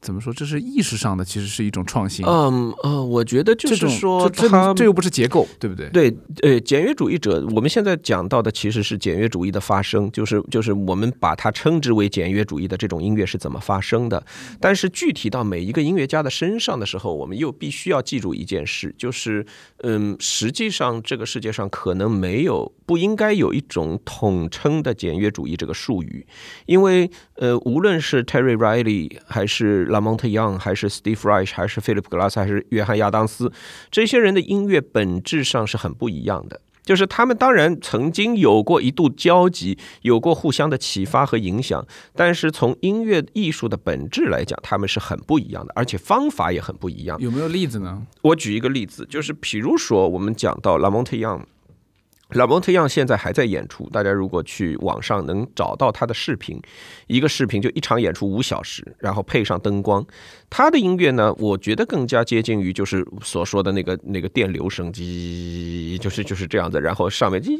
[0.00, 0.32] 怎么说？
[0.32, 2.24] 这是意识上的，其实是一种创新。
[2.26, 5.90] 嗯呃，我觉得就是说，这这又不是结构，对不对？
[5.90, 14.24] 对，呃，简约主义者，我们现在讲到的其实是简约主义的发生，就是就是我们把它称之为简约主义的这种音乐是怎么发生的。
[14.58, 19.44] 但是具体到每一个音乐家的身上的时候，我们又必须要记住一件事，就是
[19.82, 26.26] 嗯，实际上这个世界上可能没有，不应该有一种统称的简约主义这个术语，
[26.64, 33.52] 因为呃，无论是 Terry Riley 还是拉蒙特· Young 还是 Steve Reich 还是 Philip Glass 还是约翰亚当斯，
[33.90, 36.60] 这些人的音乐本质上是很不一样的。
[36.82, 47.20] 就是他们当然曾经有过一度交集，有过互相的启发和影响，但是从音乐艺术的本质来讲，他们是很不一样的，而且方法也很不一样。
[47.20, 48.02] 有没有例子呢？
[48.22, 51.42] 我举一个例子，就是比如说我们讲到拉蒙特· Young。
[52.32, 56.60] 拉蒙特样现在还在演出，大家如果去网上能找到他的视频，
[57.06, 60.04] 一个视频就一场演出五小时，然后配上灯光，
[60.48, 67.50] 他的音乐呢，我觉得更加接近于就是所说的那个那个电流声，机，就是就是这样子，然后上面叽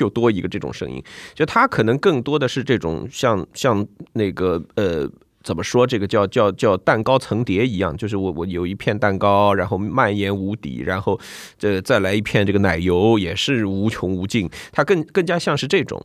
[0.00, 1.02] 又多一个这种声音，
[1.34, 5.08] 就他可能更多的是这种像像那个呃。
[5.44, 11.20] 怎么说这个叫叫叫蛋糕层叠一样，就是我我有一片蛋糕，然后蔓延无底，然后
[11.56, 16.04] 这再来一片这个奶油也是无穷无尽，它更更加像是这种。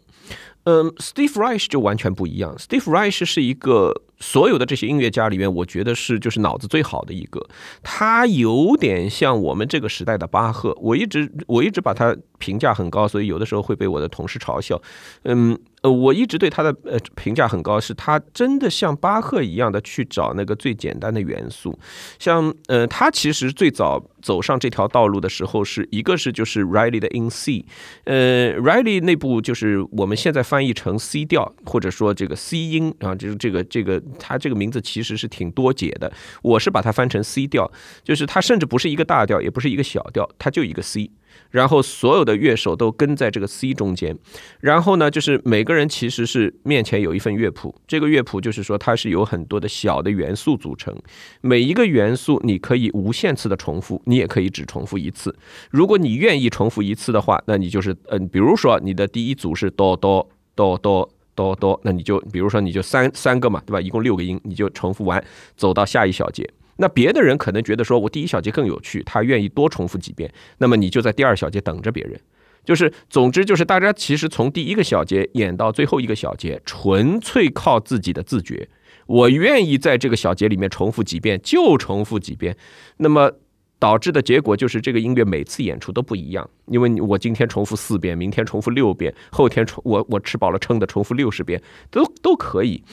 [0.66, 4.04] 嗯，Steve Reich 就完全不一样，Steve Reich 是一个。
[4.22, 7.42] 所有的这些音乐家里面，我觉得是就是脑子最好的一个。
[7.82, 14.78] 他有点像我们这个时代的巴赫，我一直我一直把他评价很高，所以有的时候会被我的同事嘲笑。
[15.24, 21.78] 嗯，呃，我一直对他的呃评价很高，是他真的像巴赫一样的去找那个最简单的元素。
[22.18, 27.66] 像呃，他其实最早走上这条道路的时候，是一个是就是 Riley 的 In C，
[28.04, 34.02] 呃，Riley 那部就是我们现在翻译成 C 调，或者说这个 C 音啊，就是这个这个。
[34.18, 36.12] 它这个名字其实是挺多解的，
[36.42, 37.72] 我是把它翻成 C 调，
[38.04, 41.10] 就是它甚至不是一个大调，也不是一个小调，它就一个 C。
[41.52, 44.18] 然后所有的乐手都跟在这个 C 中间，
[44.60, 50.96] 然后呢，就是每个人其实是面前有一份乐谱，这个乐谱就是说它是由很多的小的元素组成，
[51.42, 55.36] 每一个元素你可以无限次的重复，你也可以只重复一次。
[55.72, 63.82] 如果你愿意重复一次的话，那你就是嗯，比如说你的第一组是哆哆哆哆哆哆，那你就比如说你就三三个嘛，对吧？
[63.82, 65.24] 一共六个音，你就重复完，
[65.56, 66.48] 走到下一小节。
[66.82, 72.20] 那别的人可能觉得说我第一小节更有趣，他愿意多重复几遍，那么你就在第二小节等着别人。
[72.66, 78.68] 就是总之就是大家其实从第一个小节演到最后一个小节，纯粹靠自己的自觉。
[79.08, 82.56] 我愿意在这个小节里面重复几遍就重复几遍，
[82.98, 83.32] 那么
[83.80, 92.84] 导致的结果就是这个音乐每次演出都不一样，因为我今天重复四遍，明天重复六遍，后天重我我吃饱了撑的重复六十遍都都可以。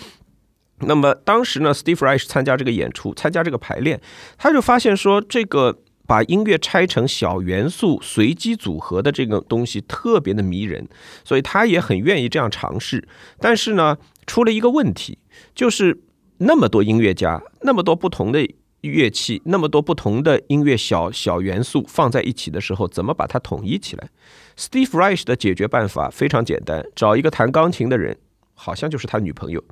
[0.81, 4.01] 那么当时呢，Steve Reich 参加这个演出，参加这个排练，
[4.37, 10.87] 他就发现说，这个把音乐拆成小元素随机组合的这个东西特别的迷人，
[11.25, 13.09] 所以他也很愿意这样尝试。
[13.39, 15.19] 但是呢，出了一个问题，
[15.55, 15.99] 就是
[16.39, 18.47] 那么多音乐家，那么多不同的
[18.83, 24.11] 乐器，那么多不同的音乐小小元素放在一起的时候，怎么把它统一起来
[24.59, 28.19] ？Steve Reich 的解决办法非常简单，找一个弹钢琴的人。
[28.57, 29.63] 好像就是他女朋友，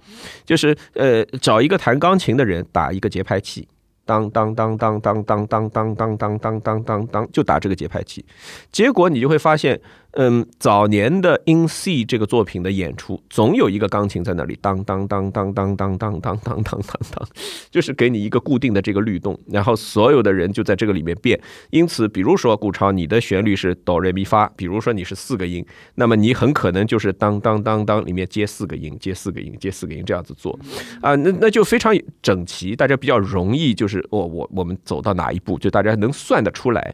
[0.45, 3.67] 就是呃，找一个弹钢琴的人打一个节拍器。
[4.07, 8.23] 当当当当当当当当当当当当当，就打这个节拍器，
[8.71, 9.81] 结果你就会发现，
[10.17, 17.29] 嗯，早年的 In C 这个作品的演出，总有一个钢琴在那里当当当当当当当当当当当，
[17.71, 21.41] 就是给你一个固定的这个律动，然后所有的人就在这个里面变。
[21.71, 30.53] 因此，比如说顾超，你的旋律是哆来咪发，比如说你是四个音，那么你很可能就是当当当当里面接四个音，接四个音，接四个音这样子做，
[31.01, 33.95] 啊，那那就非常整齐，大家比较容易就是。
[33.95, 36.93] 是我我我们走到哪一步，就大家能算得出来。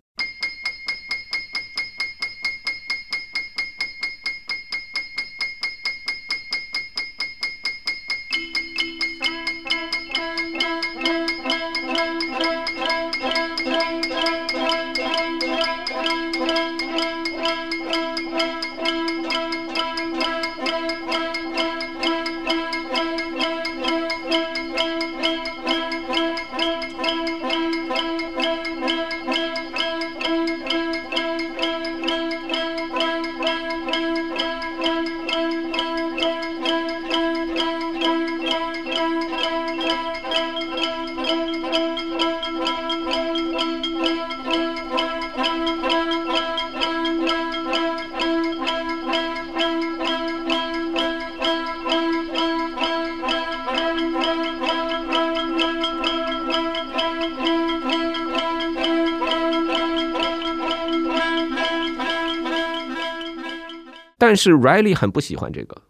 [64.30, 65.82] 但是 Riley 很不喜欢这个，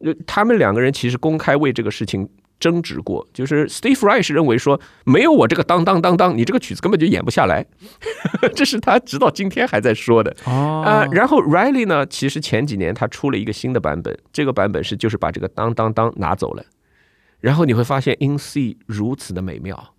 [0.00, 2.28] 呃，他们两个人其实公开为这个事情
[2.58, 3.24] 争执过。
[3.32, 7.64] 就是 Steve Reich 认为说，没有我这个当当当当，你这个曲子根本就演不下来，
[8.52, 10.34] 这是他直到今天还在说的。
[10.44, 16.64] 啊，然后 Riley 呢，其实前几年他出了一个新的版本，这个版本是就是把这个当当当拿走了，
[17.38, 19.93] 然后你会发现 In C 如此的美妙。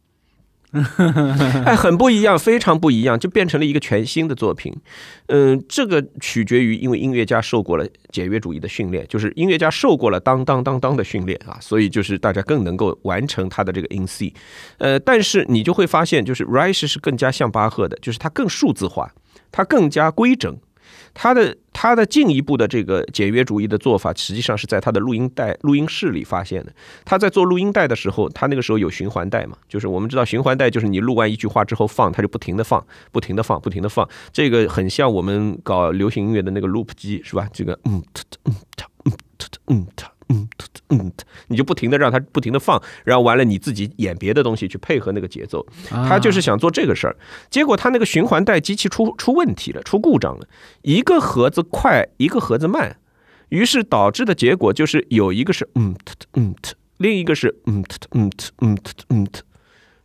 [1.65, 4.75] 哎，很不一样，非常不一样，就变成了一个全新的作品。
[5.27, 14.33] 嗯，这个取决于，因为音乐家受过了简约主义的训练，就是音乐家受过了当当当当的训练啊，所以就是大家更能够完成他的这个 in C。
[14.77, 19.11] 呃，但是你就会发现，就是 Rice 是更加像巴赫的，就是它更数字化，
[19.51, 20.57] 它更加规整。
[21.15, 26.71] 他的他的进一步的这个简约主义的做法，实际上是在他的录音带录音室里发现的。
[27.03, 34.07] 他在做录音带的时候，他那个时候有循环带嘛，就是我们知道循环带就是你录完一句话之后放，它就不停的放，不停的放，不停的放。
[34.31, 37.49] 这个很像我们搞流行音乐的那个 loop 机，是吧？
[37.53, 38.03] 这个嗯
[38.43, 38.55] 嗯
[39.05, 39.13] 嗯
[39.65, 40.14] 嗯嗯。
[40.29, 40.47] 嗯
[40.89, 41.11] 嗯，
[41.47, 47.15] 你就不停的让它不停的放，然后完了你自己演别的东西去配合那个节奏，他就是想做这个事儿。
[47.49, 50.47] 结果他那个循环带机器出出问题了，出故障了，
[50.81, 52.97] 一个盒子快，一个盒子慢，
[53.49, 55.95] 于是导致的结果就是有一个是嗯
[56.33, 56.55] 嗯
[56.97, 58.77] 另一个是嗯嗯嗯
[59.09, 59.27] 嗯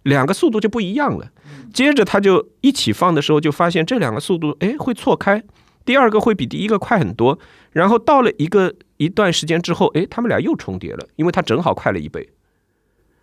[0.02, 1.30] 两个速度就不一样了。
[1.72, 5.42] 接着他就一起放的时候，就发现这两个速度哎会错开，
[5.84, 7.38] 第二个会比第一个快很多，
[7.72, 8.74] 然后到了一个。
[9.00, 12.28] 一段时间之后，哎，他们俩又重叠了，因为它正好快了一倍。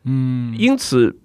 [0.05, 1.15] 嗯，因此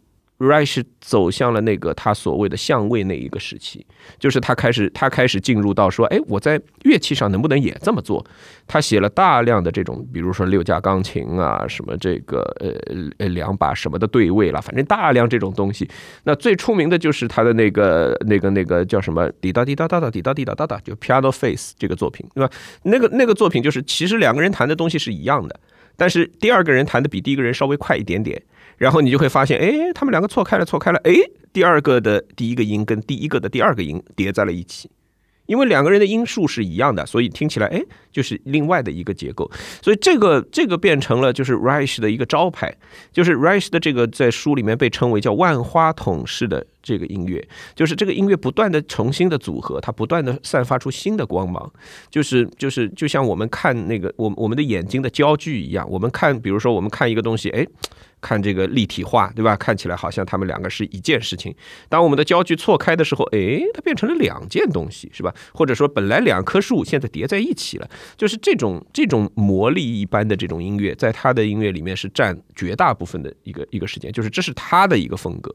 [0.43, 3.87] Rush 走向了那个他所谓的相位那一个时期，
[4.19, 8.25] 就是他开始他开始进入到说，哎，我在乐器上能不能也这么做？
[8.67, 12.71] 他写了大量的这种，比如说六架钢琴啊，什么这个呃
[13.19, 15.89] 呃两把什么的对位了，反正大量这种东西。
[16.25, 22.53] 那最出名的就是他的那个那个那个叫什么滴答滴答答答滴答滴答答答，就 Piano Face 这个作品，对吧？
[22.83, 25.61] 那个那个作品就是其实两个人弹的东西是一样的，
[25.97, 28.43] 但是第二个人弹的比第一个人稍微快一点点。
[28.83, 31.15] 然后你就会发现，哎，他们两个错开了，错开了，哎，
[31.53, 34.91] 第二个的第一个音跟第一个的第二个音叠在了一起。
[35.47, 37.81] 因为两个人的音数是一样的，所以听起来哎，
[38.11, 39.49] 就是另外的一个结构。
[39.81, 42.75] 所以这个这个变成了就是 Rice 的一个招牌，
[43.13, 51.71] 就是 Rice 的这个在书里面被称为叫万花筒式的这个音乐，就是这个音乐不断的重新的组合，它不断的散发出新的光芒，
[52.11, 57.65] 就是就是就像我们看那个我我们的眼睛的焦距一样，我们看比如说我们看一个东西，哎。
[58.23, 59.55] 看这个立体化，对吧？
[59.57, 61.55] 看起来好像他们两个是一件事情。
[61.91, 65.35] 当我们的焦距错开的时候，哎，它变成了两件东西，是吧？
[65.53, 75.53] 或者说，本来两棵树现在叠在一起了，就是这种这种魔力一般的这种音乐，在他的音乐里面是占绝大部分的一个一个时间，就是这是他的一个风格。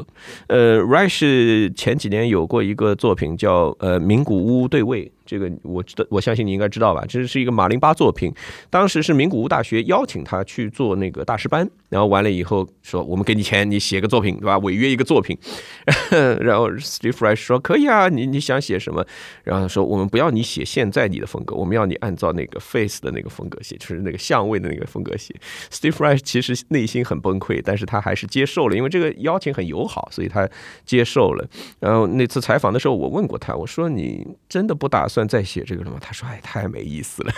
[0.47, 5.11] 呃，Rice 前几年有过一个作品叫呃名古屋对位。
[5.27, 7.05] 这个我知道，我相信你应该知道吧？
[7.07, 8.33] 这是一个马林巴作品，
[8.71, 14.57] 当时是名古屋大学邀请他去做那个大师班，然后完了以后说我们给你钱，你写个作品，对吧？
[14.59, 15.37] 违约一个作品，
[16.39, 19.05] 然后 Steve Reich 说可以啊，你你想写什么？
[19.43, 25.35] 然后说我们不要你写现在你的风格，我们要你按照那个 Face 的那个风格写，就是那个相位的那个风格写。
[25.69, 30.47] Steve Reich 其实内心很崩溃，但是他还是接受了，因为这个邀请很友好，所以他
[30.85, 31.45] 接受了。
[31.79, 35.16] 然后那次采访的时候，我问过他，我说你真的不打算？
[35.17, 35.97] 算再写这个了吗？
[35.99, 37.33] 他说：“哎，太没意思了。”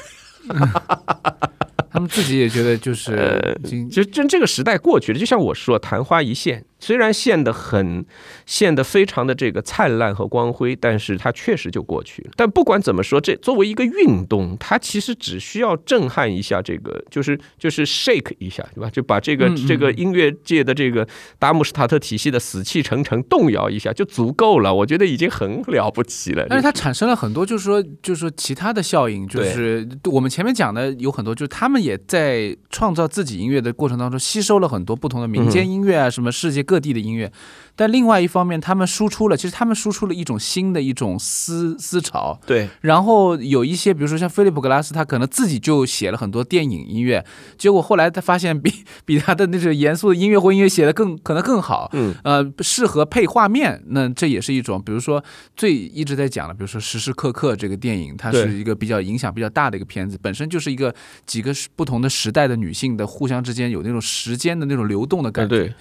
[1.90, 3.58] 他们自己也觉得就是，
[3.90, 5.18] 就就这个时代过去了。
[5.18, 6.66] 就像我说，昙花一现。
[6.80, 8.06] 虽然现的很，
[8.46, 12.32] 现的非常的这个灿烂和光辉，但是它确实就过去了。
[12.36, 18.90] 但不管怎么说，这作为一个运动，它其实只需要震撼一下这个，就是就是 shake 一下，对吧？
[18.90, 21.06] 就把这个这个音乐界的这个
[21.38, 24.74] 达姆施塔特体系的死气沉沉动摇一下就足够了。
[24.74, 26.46] 我觉得已经很了不起了。
[26.48, 36.64] 但是它产生了很多，就是说就是说其他的效应，就是我们前面讲的有很多，就是他们也在创造自己音乐的过程当中，吸收了很多不同的民间音乐啊，什么世界。
[36.70, 37.32] 各地的音乐。
[37.76, 42.38] 但另外一方面，他们输出了，其实他们输出了一种新的一种思思潮。
[42.46, 42.68] 对。
[42.82, 47.26] 然后有一些，比如说像菲利普格拉斯，他可能自己就写了很多电影音乐，
[47.58, 48.70] 结果后来他发现比
[49.06, 51.90] 比他的那种严肃的音乐或音乐写的更可能更好。
[51.94, 52.14] 嗯。
[52.26, 55.24] 呃，适合配画面，那这也是一种，比如说
[55.56, 60.94] 最一直在讲的，比如说时时刻刻这个电影，它是一个比较影响比较大的一个片子，本身就是一个
[61.26, 65.56] 几个不同的时代的女性的互相之间有那种时间的那种流动的感觉。
[65.56, 65.74] 对。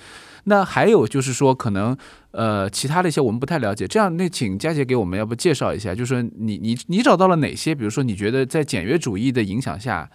[0.49, 1.97] 那还有就是说，可能
[2.31, 3.87] 呃，其他的一些我们不太了解。
[3.87, 7.75] 这样，那请佳杰给我们要不介绍一下，就是说你你你找到了哪些？
[7.75, 10.11] 比如说，你觉得在简约主义的影响下，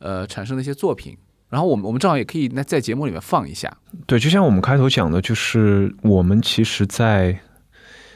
[0.00, 1.16] 呃，产生的一些作品。
[1.48, 3.72] 然后我们我们正好也可以那在节目里面放一下。
[4.06, 7.38] 对，就像我们开头讲的，就是我们其实，在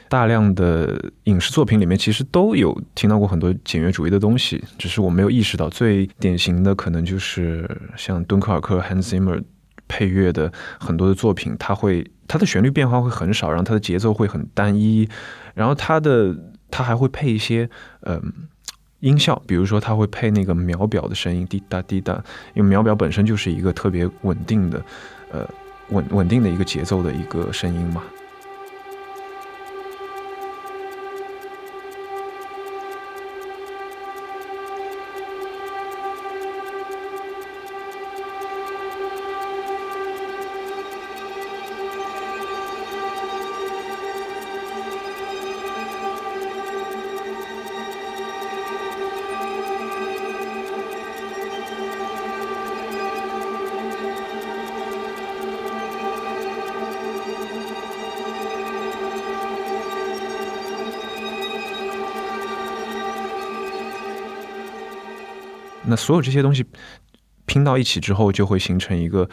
[0.07, 5.69] 大量的影视作品里面，其实都有听到过很多简约主义的东西，只是我没有意识到。
[5.69, 9.41] 最典型的可能就是像敦刻尔克 Hans Zimmer。
[9.87, 15.07] 配乐的很多的作品，它会它的旋律变化会很少，然后它的节奏会很单一，
[15.53, 16.35] 然后它的
[16.71, 17.69] 它还会配一些
[18.01, 18.21] 嗯
[18.99, 22.13] 音效，比如说它会配那个秒表的声音，滴答滴答，
[22.53, 24.83] 因为秒表本身就是一个特别稳定的
[25.31, 25.47] 呃
[25.89, 28.01] 稳稳定的一个节奏的一个声音嘛。
[65.95, 66.65] 那所有这些东西
[67.45, 69.29] 拼到一起之后，就会形成一个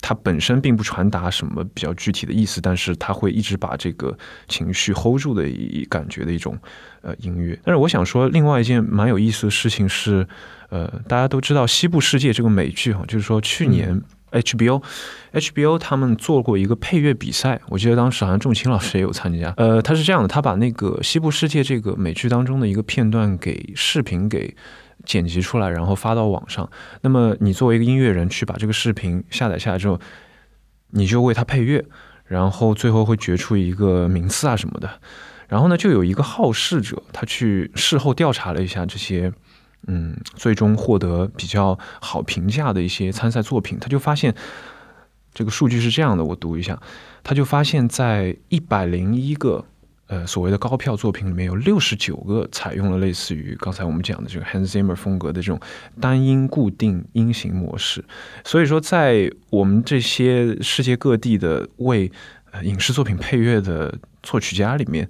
[0.00, 4.16] 它本身并不传达什么比较具体的意思，但是它会一直把这个
[4.48, 6.58] 情绪 hold 住的一感觉的一种
[7.02, 7.56] 呃音乐。
[7.62, 10.26] 但是我想说，另外一件蛮有意思的事情是，
[10.70, 14.02] 呃，大家都知道《西部世界》这个美剧哈，就是说去年
[14.32, 14.82] HBO
[15.32, 19.52] HBO 他们做过一个配乐比赛，我记得当时好像仲青老师也有参加。
[19.58, 24.56] 呃，他是这样的，他把那个《西部世界》这个美剧当中的一个片段给视频给。
[25.04, 26.70] 剪辑出来，然后发到网上。
[27.02, 30.00] 那么你作为一个音乐人，去把这个视频下载下来之后，
[30.90, 31.84] 你就为它配乐。
[32.26, 34.88] 然后最后会决出一个名次啊什么的。
[35.48, 39.32] 然后呢，就有一个好事者，他去事后调查了一下这些，
[39.88, 44.32] 嗯，最终获得比较好评价的一些参赛作品，他就发现
[45.34, 46.80] 这个数据是这样的，我读一下，
[47.24, 49.64] 他就发现，在一百零一个
[50.10, 55.58] 呃所谓的高票作品里面，有六十九个采用了类似于刚才我们讲的这个 Hans Zimmer 风格的这种
[56.00, 58.04] 单音固定音型模式。
[58.44, 62.10] 所以说，在我们这些世界各地的为
[62.64, 65.08] 影视作品配乐的作曲家里面。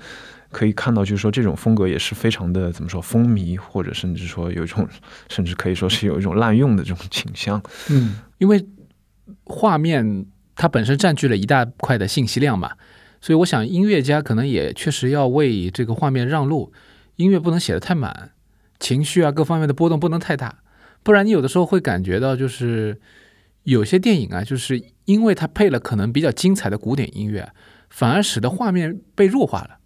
[0.52, 4.84] 可以看到，就是说这种风格也是非常的怎么说风靡，或者甚至说有一种，
[5.28, 7.62] 甚至可以说是有一种滥用的这种倾向。
[7.88, 8.66] 嗯，因为
[9.44, 10.26] 画面
[10.56, 12.72] 它本身占据了一大块的信息量嘛，
[13.20, 16.72] 所以我想音乐家可能也确实要为这个画面让路，
[17.16, 18.32] 音乐不能写的太满，
[18.78, 20.62] 情绪啊各方面的波动不能太大，
[21.02, 22.98] 不然你有的时候会感觉到就是
[23.64, 27.52] 有些电影啊，就是因为它配了可能比较精彩的古典音乐，
[27.90, 29.78] 反而使得画面被弱化了。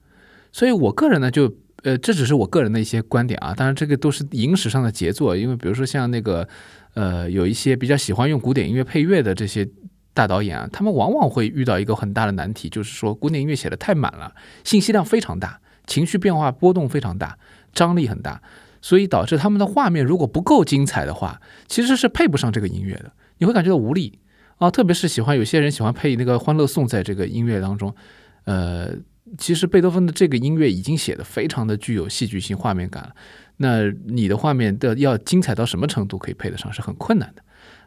[0.52, 3.52] 所以，我个人呢，就呃，这只是我个人的一些观点啊。
[3.52, 5.36] 当然，这个都是影史上的杰作。
[5.36, 6.48] 因为，比如说像那个，
[6.94, 9.68] 呃，有一些比较喜欢用古典音乐配乐的这些
[10.14, 14.32] 大导演啊，他们往往会遇到一个很大的难题，就是说古典音乐写的太满了，
[14.64, 17.36] 信息量非常大，情绪变化波动非常大，
[17.74, 18.40] 张力很大，
[18.80, 23.12] 所以导致他们的画面如果不够精彩的话，其实是配不上这个音乐的。
[23.38, 24.18] 你会感觉到无力
[24.56, 27.94] 啊，特别是喜欢有些人喜欢配那个《欢乐颂》在这个音乐当中，
[28.44, 28.92] 呃。
[29.38, 33.14] 其实贝多芬的这个音乐已经写的非常的具有戏剧性画面感了，
[33.56, 37.42] 那你的画面的要精彩到什么程度可以配得上是很困难的。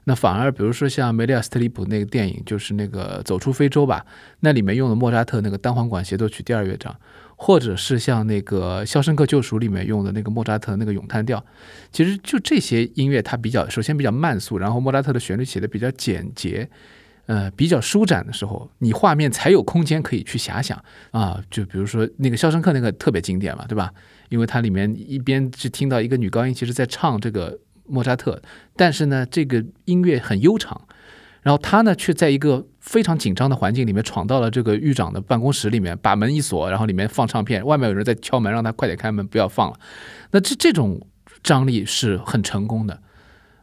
[0.09, 4.05] 那反而比如说像梅利亚斯特里普那个电影，就是那个走出非洲吧，
[4.39, 6.97] 那里面用的莫扎特那个单簧管协奏曲第二乐章，
[7.35, 11.43] 或者是像那个肖申克救赎里面用的那个莫扎特那个咏叹调，
[11.91, 16.69] 其实就这些音乐它比较首先比较慢速，然后莫扎特的旋律写的比较简洁。
[17.25, 20.81] 呃，比较舒展的时候，你画面才有空间可以去遐想
[21.11, 21.43] 啊。
[21.51, 23.91] 就比如说那个《肖申克》那个特别经典嘛，对吧？
[24.29, 28.41] 因为它里面一边是听到一个女高音，其实在唱这个莫扎特，
[28.75, 30.87] 但是呢，这个音乐很悠长，
[31.41, 39.79] 然后他呢却在一个非常紧张的环境里面闯到了这个狱长的办公室里面，把门一锁，然后里面放唱片，外面有人在敲门，让他快点开门，不要放了。
[40.31, 41.01] 那这这种
[41.43, 43.01] 张力是很成功的。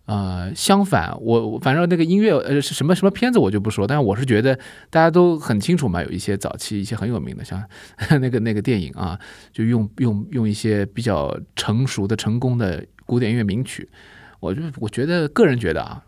[0.06, 4.54] 呃，相反，我反正那个音乐呃是什么什么片子我就不说，但是我是觉得
[4.90, 7.64] 大家都很清楚嘛，有一些早期一些很有名的，像
[8.20, 9.18] 那个那个电影啊，
[9.50, 13.88] 就用用用一些比较成熟的成功的古典音乐名曲，
[14.44, 16.04] 我就我觉得个人觉得啊，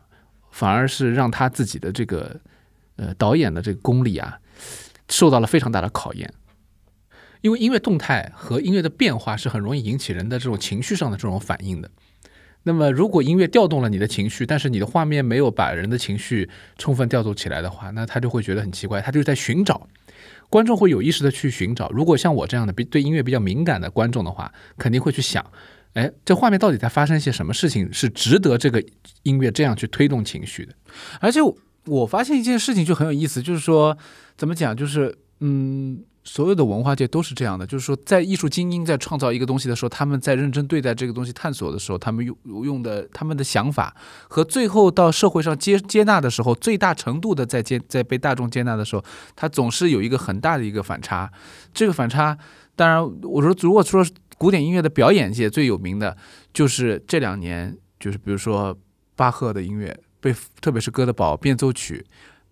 [0.51, 2.39] 反而是让他自己的这个
[2.97, 4.39] 呃导演的这个功力啊
[5.09, 6.30] 受到了非常大的考验，
[7.41, 11.91] 因为音乐动态和音乐的变化是很容易引起人的这种情绪上的这种反应的。
[12.64, 19.01] 那么，如果音乐调动了你的情绪，但是你的画面没有把人的情绪充分调动起来的话，那他就会觉得很奇怪。
[19.01, 19.87] 他就在寻找，
[20.51, 21.89] 观众会有意识的去寻找。
[21.91, 25.49] 如果像我这样的比对音乐比较敏感的观众的话，肯定会去想，
[25.97, 28.82] 哎，这画面到底在发生些什么事情，是值得这个
[29.24, 30.72] 音乐这样去推动情绪的。
[31.20, 31.40] 而且
[31.86, 33.97] 我发现一件事情就很有意思，就是说，
[34.36, 36.05] 怎么讲，就是嗯。
[36.28, 43.94] 所有的文化界都是这样的，就是说，在艺术精英在创造一个东西的时候，他们在认真对待这个东西探索的时候，他们用用的他们的想法
[44.26, 49.05] 和最后到社会上接接纳的时候，最大程度的在接在被大众接纳的时候，
[49.36, 51.30] 他总是有一个很大的一个反差。
[51.72, 52.36] 这个反差，
[52.74, 54.05] 当然我说，如果说
[54.39, 56.16] 古典音乐的表演界最有名的，
[56.53, 58.76] 就是这两年，就是比如说
[59.14, 62.05] 巴赫的音乐被，特别是哥德堡变奏曲。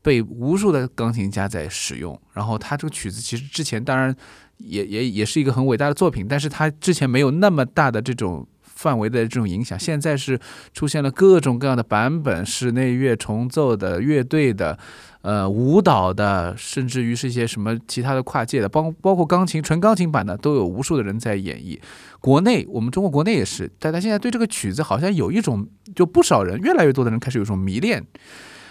[0.02, 4.14] 被无数的钢琴家在使用，然后他这个曲子其实之前当然
[4.58, 8.46] 也也也是一个很伟大的作品，但是他之前没有那么大的这种
[8.76, 10.38] 范围的这种影响，现在是
[10.72, 14.78] 出现了各种各样的版本，室内乐重奏的、乐队的、
[15.22, 21.78] 呃舞蹈的，甚至于是一些什么其他的跨界的，包包括钢琴纯钢琴版的，都有无数的人在演绎。
[22.20, 28.04] 国内我们中国国内也是，大家现在对这个曲子好像有一种，就不少人越来越多的人开始有一种迷恋。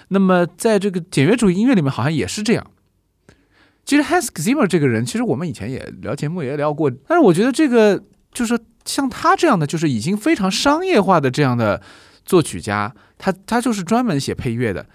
[0.10, 2.72] 那么，在这个简约主义音乐里面，好像也是这样。
[3.86, 8.02] 其实 Hans Zimmer 这个人，其实我们以前也聊节目也聊过，但是我觉得这个
[8.32, 11.82] 就是像他这样的，就是已经非常商业化的这样的
[12.26, 14.86] 作曲家，他他就是专门写配乐的。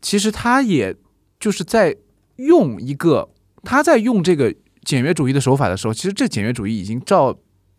[0.00, 0.94] 其实他也
[1.40, 1.96] 就是在
[2.36, 3.28] 用一个
[3.64, 4.54] 他在用这个
[4.84, 7.38] 简约主义的手法的时候，其实这简约主义已经照。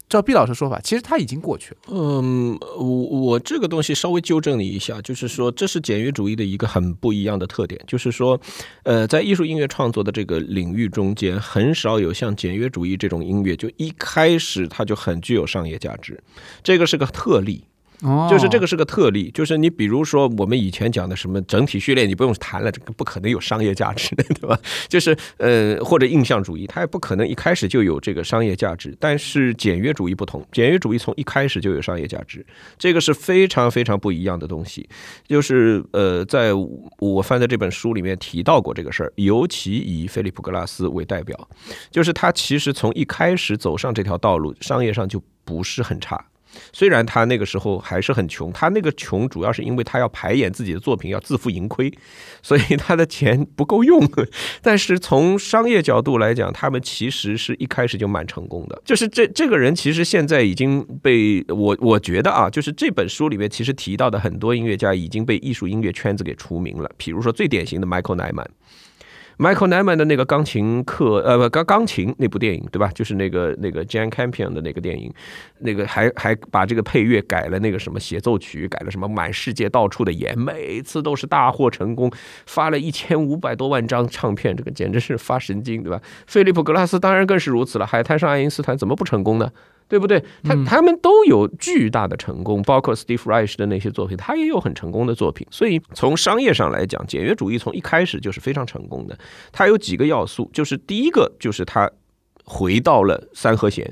[0.10, 1.78] 照毕老师说法，其实它已经过去了。
[1.92, 8.42] 嗯，我我这个东西稍微纠正你一下，就是说这是简约主义的一个很不一样的特点，就是说，
[8.84, 16.20] 呃，在艺术音乐创作的这个领域中间，很少有像简约主义这种音乐，就一开始它就很具有商业价值，
[16.64, 17.64] 这个是个特例。
[18.02, 24.58] 哦，就是这个是个特例，就是你比如说我们以前讲的什么整体序列，你不用谈了，这个不可能有商业价值的，对吧？
[24.88, 28.96] 就是呃，或者印象主义，它也不可能一开始就有这个商业价值。
[29.00, 32.46] 但是简约主义不同，简约主义从一开始就有商业价值，
[32.78, 34.88] 这个是非常非常不一样的东西。
[35.28, 36.54] 就是呃，在
[37.00, 41.38] 我翻的这本书里面提到过这个事儿，尤其以菲利普格拉斯为代表，
[41.92, 46.24] 就是他其实从一开始走上这条道路，商业上就不是很差。
[46.74, 51.92] 虽然他那个时候还是很穷，他那个穷主要是因为他要排演自己的作品，要自负盈亏，
[52.42, 54.00] 所以他的钱不够用。
[54.62, 58.82] 但是从商业角度来讲，他们其实是一开始就蛮成功的。
[58.84, 66.90] 就是这这个人其实现在已经被我我觉得啊，就是这本书里面其实提到的很多音乐家已经被艺术音乐圈子给除名了。
[66.98, 68.48] 比如说最典型的 Michael Nyman。
[69.40, 72.92] Michael Nyman 的那个钢琴课，呃，不，钢钢琴那部电影，对吧？
[72.94, 75.10] 就是那个那个 Jane Campion 的那个电影，
[75.60, 82.12] 那个还还把这个配乐改了那个什么协奏曲，改了什么满世界到处的演，每次都是大获成功，
[82.46, 86.02] 发了一千五百多万张唱片，这个简直是发神经，对吧？
[86.28, 89.50] 菲利普格拉斯当然更是如此了，海滩上爱因斯坦怎么不成功呢？
[89.90, 90.24] 对不对？
[90.44, 95.46] 他他们都有巨大的成功，包括 Steve Reich 的那些作品，他也有很成功的作品。
[95.50, 99.18] 所以从商业上来讲，简约主义从一开始就是非常成功的。
[99.52, 101.90] 它有几个要素，就是第一个就是它
[102.44, 103.92] 回到了三和弦，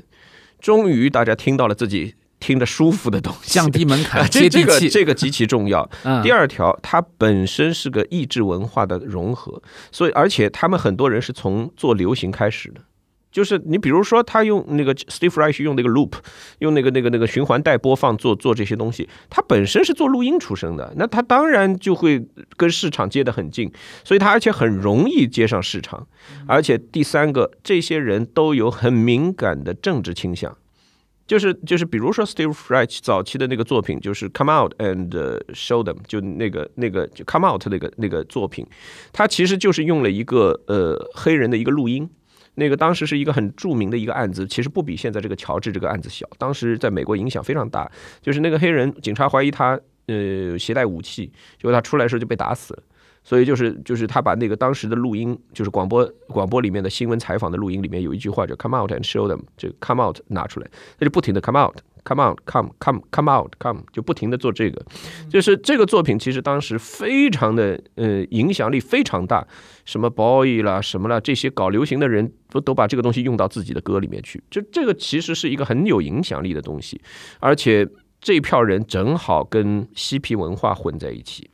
[0.60, 5.90] 终于大家听到了自己听着舒服的东西，降低门槛，这 这个这个极其重要。
[6.04, 12.80] 嗯第二条，它本身是个意志文化的融合，所以而且他们很多人是从做流行开始的。
[13.38, 16.14] 就是你比如说，他用那个 Steve Reich 用那个 loop，
[16.58, 22.26] 用那个那个那个循环带播放做做这些东西，他本身是做录音出身的，那他当然就会
[22.56, 23.70] 跟市场接得很近，
[24.02, 26.04] 所以他而且很容易接上市场。
[26.48, 30.56] 而且第三个，这些人都有很敏感的政治倾向。
[31.28, 35.10] 就是就是，比如说 Steve Reich 早期的那个作品，就是 Come Out and
[35.52, 38.66] Show Them，就那个那个就 Come Out 那个那个作品，
[39.12, 42.08] 它其实就是用了一个呃黑人的一个录音。
[42.58, 46.28] 那个当时是一个很著名的一个案子，其实不比现在这个乔治这个案子小。
[46.36, 47.90] 当时在美国影响非常大，
[48.20, 52.82] 就是那个黑人警察怀疑他呃携带武器，结果他出来的时候就被打死了。
[53.22, 60.66] 所以就是就是他把那个当时的录音，就是广播广播里面的新闻采访的录音里面有一句话叫 “come out and show them”，就 “come out” 拿出来，
[60.98, 61.76] 他就不停的 “come out”
[62.14, 64.84] out”，“come out”，“come come come out”，“come” 就不停的做这个，
[65.28, 69.46] 就是这个作品其实当时非常的呃影响力非常大，
[69.84, 77.00] 什么 boy 啦什么啦这些搞流行的人都都把这个东西用到自己的歌里面去，就这个其实是一个很有影响力的东西，
[77.40, 77.86] 而且
[78.20, 81.50] 这一票人正好跟嬉皮文化混在一起。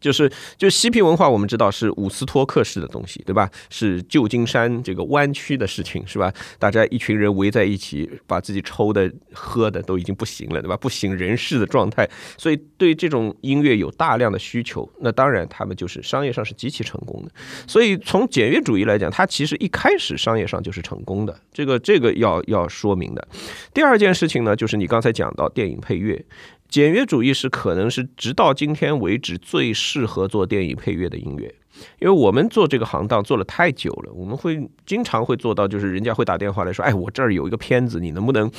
[0.00, 3.50] 就是就嬉皮文化，我们知道是伍斯托克式的东西，对吧？
[3.70, 6.32] 是旧金山这个湾区的事情，是吧？
[6.58, 10.76] 大家一群人围在一起，把自己抽的、喝的都已经不行了，对吧？
[10.76, 14.88] 不省人事的状态，所以对这种音乐有大量的需求。
[15.00, 17.32] 那当然，他们就是商业上是极其成功的。
[17.66, 23.28] 所以从简约主义来讲，它其实一开始商业上就是成功的，这个这个要要说明的。
[23.74, 26.24] 第二件事情呢，就是你刚才讲到电影配乐。
[26.68, 31.54] 简约主义是可能是直到今天为止最适合做电影配乐的音乐，
[31.98, 38.50] 因为我们做这个行当做了太久了，我们会经常会做到，就是人家会打电话来说，哎，我这儿有一个片子，你能不能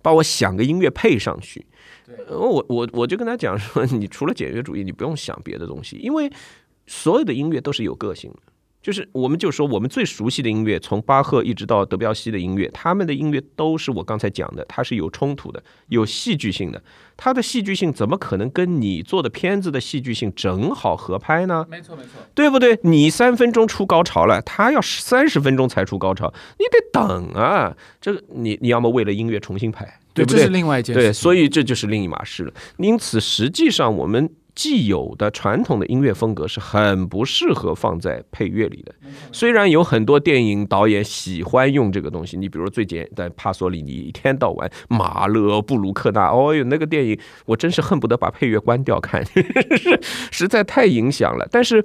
[0.00, 1.66] 帮我想个音乐配上去？
[2.26, 6.30] 呃我我我就跟他讲说，你除了简约主义，你不用想别的东西，因为
[6.86, 8.38] 所有的音乐都是有个性的。
[8.80, 16.82] 就是，我们就说我们最熟悉的音乐，从巴赫一直到德彪西的音乐，他们的音乐都是我刚才讲的，它是有冲突的，有戏剧性的。
[17.16, 21.66] 它的戏剧性怎么可能跟你做的片子的戏剧性正好合拍呢？
[21.68, 22.78] 没错没错，对不对？
[22.84, 27.76] 你三分钟出高潮了，他要三十分钟才出高潮，你得等啊。
[28.00, 30.50] 这个你你要么为了音乐重新拍，对不对这是？
[30.50, 31.00] 另外一件事。
[31.02, 32.52] 对，所以这就是另一码事了。
[32.76, 38.92] 因此，实际上我们既有的传统的音乐风格是很不适合放在配乐里的。
[39.30, 49.24] 虽然有很多电影导演喜欢用这个东西，你比如最简单帕索里尼，一天到晚马勒、布鲁克纳，哦哟，那个电影我真是恨不得把配乐关掉看，
[50.32, 51.46] 实在太影响了。
[51.52, 51.84] 但是。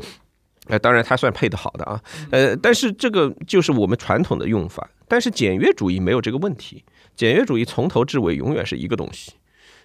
[0.68, 2.02] 呃，当然，它算配的好的啊，
[2.32, 4.90] 呃，但是这个就是我们传统的用法。
[5.10, 6.86] 但是简约主义没有这个问题，
[7.18, 9.34] 简约主义从头至尾永远是一个东西，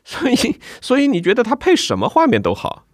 [0.08, 2.86] 所以，所以你觉得它配什么画面都好，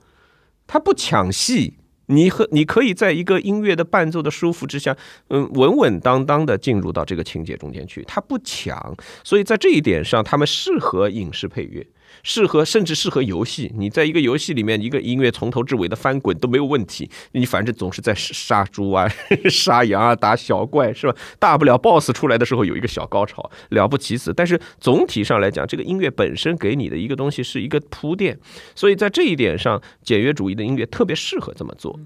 [0.67, 4.97] 它不抢戏，你和你可以在一个音乐的伴奏的舒服之下，
[5.29, 11.87] 嗯，稳稳当当的进入到这个情节中间去，它不抢，所以在这一点上，他们适合影视配乐。
[12.23, 13.73] 适合甚至适合游戏。
[13.77, 17.11] 你在一个游戏里面，一个音乐从头至尾的翻滚都没有问题。
[17.33, 19.09] 你反正总是在杀猪啊、
[19.51, 21.17] 杀羊啊、打小怪，是吧？
[21.39, 24.33] 大不了 BOSS 出来的时候有一个小高潮，了不起死。
[24.33, 28.39] 但是总体上来讲，这个音乐本身给你的一个东西是一个铺垫，
[28.75, 31.99] 所以在这一点上，简约主义的音乐特别适合这么做。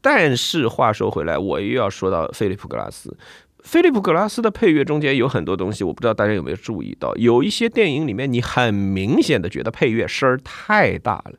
[0.00, 3.16] 但是话说回来，我又要说到菲利普·格拉斯。
[3.66, 7.12] 菲利普·格拉斯的配乐中间有很多东西，我不知道大家有没有注意到。
[7.16, 11.32] 有一些电影里面，你很明显的觉得配乐声儿太大了，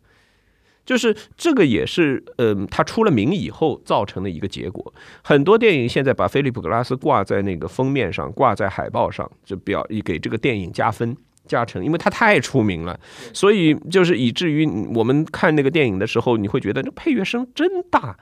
[0.85, 4.93] 就是这个也是，嗯，他出了名以后造成的一个结果。
[5.23, 11.15] 很多电影现在把菲利普·格拉斯挂在那个封面上，挂在海报上，就表以给这个电影加分。
[11.47, 12.99] 加成，因为他太出名了，
[13.33, 18.15] 所以就是以至于我们看那个电影的时候，你会觉得这配乐声真大，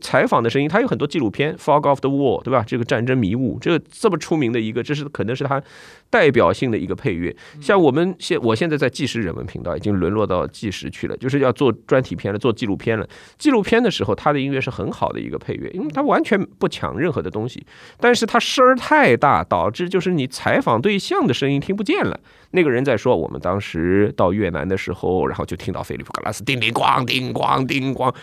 [0.00, 2.64] 采访的声音，他有很多纪录片，《Fog of the War》，对吧？
[2.66, 5.62] 这个战争迷雾，这个这么出名的一个，这是可能是他
[6.14, 7.34] 代表性的一个配乐。
[7.60, 13.04] 像我们现我现在在纪实人文频道，已经沦落到纪实去了，就是要做专题片了，做纪录片了。
[13.36, 17.66] 纪录片的时候，他的音乐是很好的一个配乐，因为他完全不抢任何的东西，
[17.98, 22.20] 但是他声儿太大，导致就是你采访对象的声音听不见了。
[22.52, 28.14] 那个人在说，我们当时到越南的时候，然后就听到菲利普·格拉斯叮叮咣、叮咣、叮咣，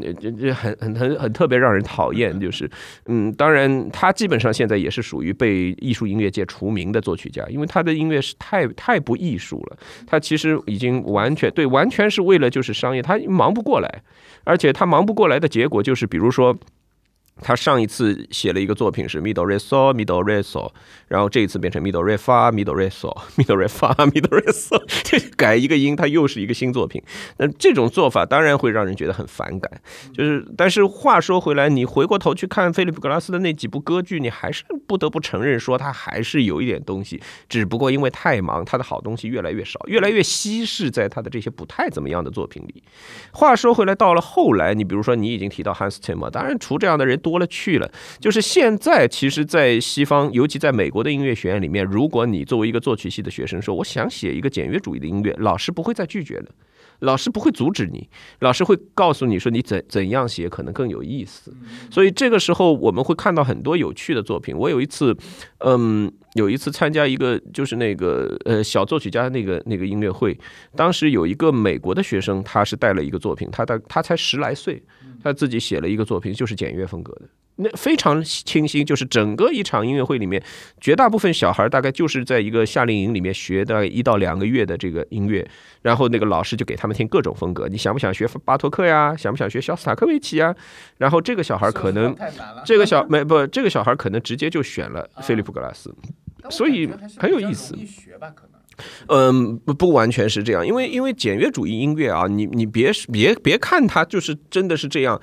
[0.00, 2.38] 这这很很很很特别让人讨厌。
[2.40, 2.70] 就是，
[3.06, 9.76] 嗯，当然他基本上现在也是属于被艺术音乐界除名的作曲家，因为他的音乐是太太不艺术了。
[10.06, 14.02] 他其实已经完全对，完全是为了就是商业，他忙不过来，
[14.44, 16.56] 而且他忙不过来的结果就是，比如说。
[17.42, 20.70] 他上一次写了一个作品是 middle re sol middle re sol，
[21.08, 24.80] 然后这一次变成 middle re fa middle re sol middle re fa middle re sol，
[25.36, 27.02] 改一个音，它又是一个新作品。
[27.38, 29.82] 那这种做法当然会让人觉得很反感。
[30.14, 42.82] 就是，但是话说回来，你回过头去看菲利普格拉斯的那几部歌剧，你还是不得不承认说他还是有一点东西，只不过因为太忙，他的好东西越来越少，越来越稀释在他的这些不太怎么样的作品里。
[43.32, 47.31] 话说回来，到了后来，你比如说你已经提到 Hans Zimmer，当然除这样的人多。
[47.32, 56.48] 多了去了，就是现在，其实，在西方，尤其在美国的音乐学院里面，如果你作为一个作曲系的学生说我想写一个简约主义的音乐，老师不会再拒绝的，
[57.02, 58.08] 老师不会阻止你，
[58.40, 61.52] 老师会告诉你说你怎怎样写可能更有意思。
[61.90, 64.56] 所以这个时候我们会看到很多有趣的作品。
[64.56, 65.16] 我有一次，
[65.58, 70.38] 嗯，有一次参加一个就是那个呃小作曲家那个那个音乐会，
[70.74, 74.82] 当时有一个美国的学生，他是带了一个作品，他的他才十来岁。
[75.24, 77.22] 他自己写了一个作品，就是简约风格的，
[77.56, 78.84] 那非常清新。
[78.84, 80.42] 就是整个一场音乐会里面，
[80.80, 85.46] 绝大部分小孩大概就是在一个夏令营里面学的一到两个月的这个音乐，
[85.82, 87.68] 然后那个老师就给他们听各种风格。
[87.68, 89.16] 你想不想学巴托克呀？
[89.16, 90.54] 想不想学肖斯塔科维奇呀？
[90.98, 92.16] 然后这个小孩可能，
[92.64, 95.94] 这个小没不，这个小孩可能直接就选了菲利普格拉斯，
[96.50, 96.88] 所以
[97.18, 97.76] 很有意思。
[99.08, 105.20] 嗯，不不完全是这样，因为因为简约主义音乐啊，你你别别别看它就是真的是这样，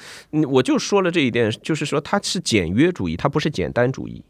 [0.50, 4.24] 我就说了这一点，就是说它是简约主义，它不是简单主义，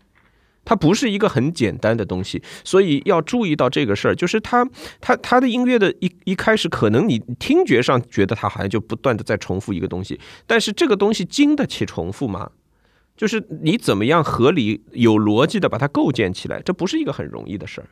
[0.65, 4.67] 它不是一个很简单的东西，所以要注意到这个事儿，就是它
[5.01, 12.49] 它它的音乐的一一开始可能你听觉上觉得它好像就不断的在重复一个东西，但是这个东西经得起重复吗？
[13.19, 17.87] 就是你怎么样合理有逻辑的把它构建起来，这不是一个很容易的事儿。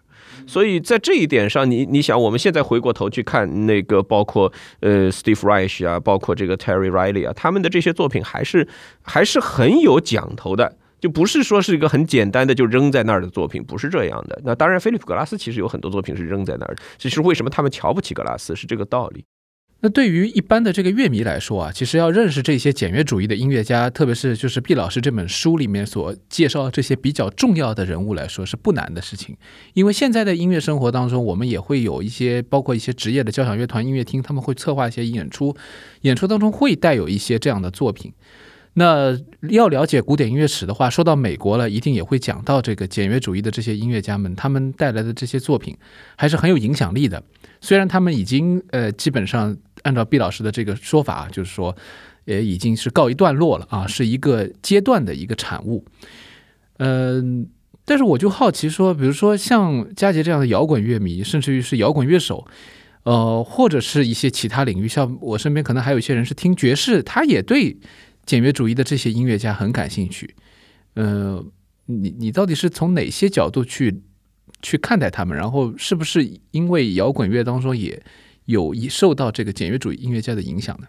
[0.48, 4.50] 所以在这一点上，你你想，我们现在回过头去看那个，包括
[4.80, 8.66] 呃，Steve Reich 啊，包括这个 Terry Riley 啊，他们的这些作品还是
[9.02, 14.42] 还是很有讲头的，就不是说是一个很简单的就扔在那儿的作品，不是这样的。
[14.46, 19.26] 那当然，菲利普格拉斯其实有很多作品是扔在那儿，这是为什么他们瞧不起格拉斯是这个道理。
[19.80, 29.38] 那对于一般的这个乐迷来说啊，其实要认识这些简约主义的音乐家，特别是就是毕老师这本书里面所介绍这些比较重要的人物来说，是不难的事情。
[29.74, 35.56] 因为现在的音乐生活当中，我们也会有一些，包括一些职业的交响乐团、音乐厅，他们会策划一些演出，
[36.02, 38.12] 演出当中会带有一些这样的作品。
[38.74, 39.18] 那
[39.50, 45.76] 要了解古典音乐史的话，说到美国了，一定也会讲到这个简约主义的这些音乐家们，他们带来的这些作品
[46.16, 47.24] 还是很有影响力的。
[47.60, 49.58] 虽然他们已经呃，基本上
[49.88, 51.76] 按照毕老师的这个说法，就是说，
[52.26, 55.86] 也已经是告一段落了啊，是一个阶段的一个产物。
[56.80, 57.48] 嗯，
[57.86, 62.46] 但是我就好奇说，比如说像佳杰这样的摇滚乐迷，甚至于是摇滚乐手，
[63.04, 67.78] 呃，或者是一些其他领域，像我身边可能还有一些人是听爵士，他也对。
[68.28, 70.36] 简约主义的这些音乐家很感兴趣，
[70.96, 71.42] 呃，
[71.86, 74.02] 你你到底是从哪些角度去
[74.62, 75.38] 去看待他们？
[75.38, 78.04] 然后是不是因为摇滚乐当中也
[78.48, 80.88] 有一受到这个简约主义音乐家的影响呢？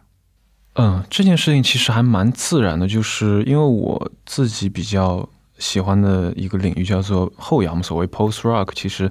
[0.72, 5.28] 嗯，这件事情其实还蛮自然的，就是因为我自己比较
[5.58, 9.08] 喜欢的一个领域叫做后摇，所谓 post rock，其实。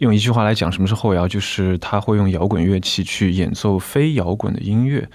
[0.00, 5.06] 用一句话来讲，什么是后摇，就是他会用摇滚乐器去演奏非摇滚的音乐。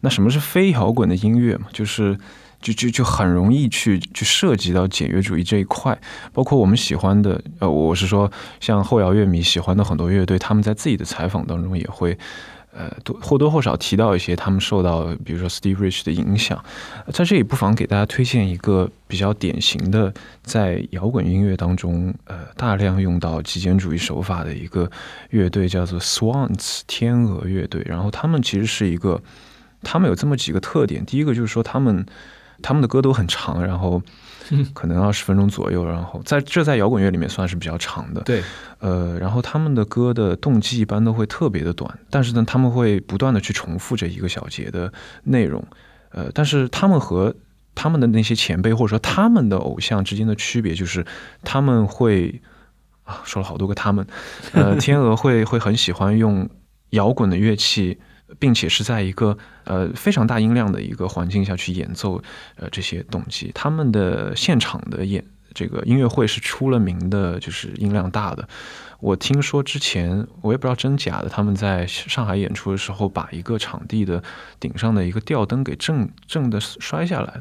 [0.00, 1.66] 那什么是非摇滚的音乐嘛？
[1.74, 2.18] 就是
[2.60, 5.98] 就就就很容易去去涉及到简约主义这一块，
[6.32, 8.30] 包括我们喜欢的，呃，我是说
[8.60, 12.16] 像后摇乐迷喜欢的很多乐队，他们在自己的采访当中也会。
[12.72, 16.64] 呃，多或多或少提到一些他们受到，比如说 Steve Rich 的影响，
[17.12, 24.88] 在这里不妨给大家推荐一个比较典型的在摇滚音乐当中，呃，大量用到极简主义手法的一个
[25.30, 27.82] 乐队，叫做 Swans 天鹅乐队。
[27.84, 29.20] 然后他们其实是一个，
[29.82, 32.06] 他们有这么几个特点，第一个就是说他们
[32.62, 34.02] 他们的歌都很长，然后。
[34.74, 38.20] 可能二十分钟左右，然后在这在摇滚乐里面算是比较长的。
[38.22, 38.42] 对，
[38.80, 44.92] 呃，然后他们的歌的动机一般都会特别的短，但是呢，他们会不断的去重复这一个小节的
[45.22, 45.64] 内容。
[46.10, 47.32] 呃，但是他们和
[47.76, 51.06] 他们的那些前辈或者说他们的偶像之间的区别就是，
[51.44, 52.42] 他们会
[53.04, 54.04] 啊说了好多个他们，
[54.52, 56.50] 呃， 天鹅会会很喜欢用
[56.88, 58.00] 摇滚的乐器。
[58.38, 62.22] 并且是在一个呃非常大音量的一个环境下去演奏
[62.56, 68.48] 呃这些动机，他们的现场的演这个音乐会是出了名的，就是音量大的。
[69.00, 74.22] 我听说之前我也不知道真假的，他们在上海演出的时候，把一个场地的
[74.60, 77.40] 顶上的一个吊灯给震震的摔下来。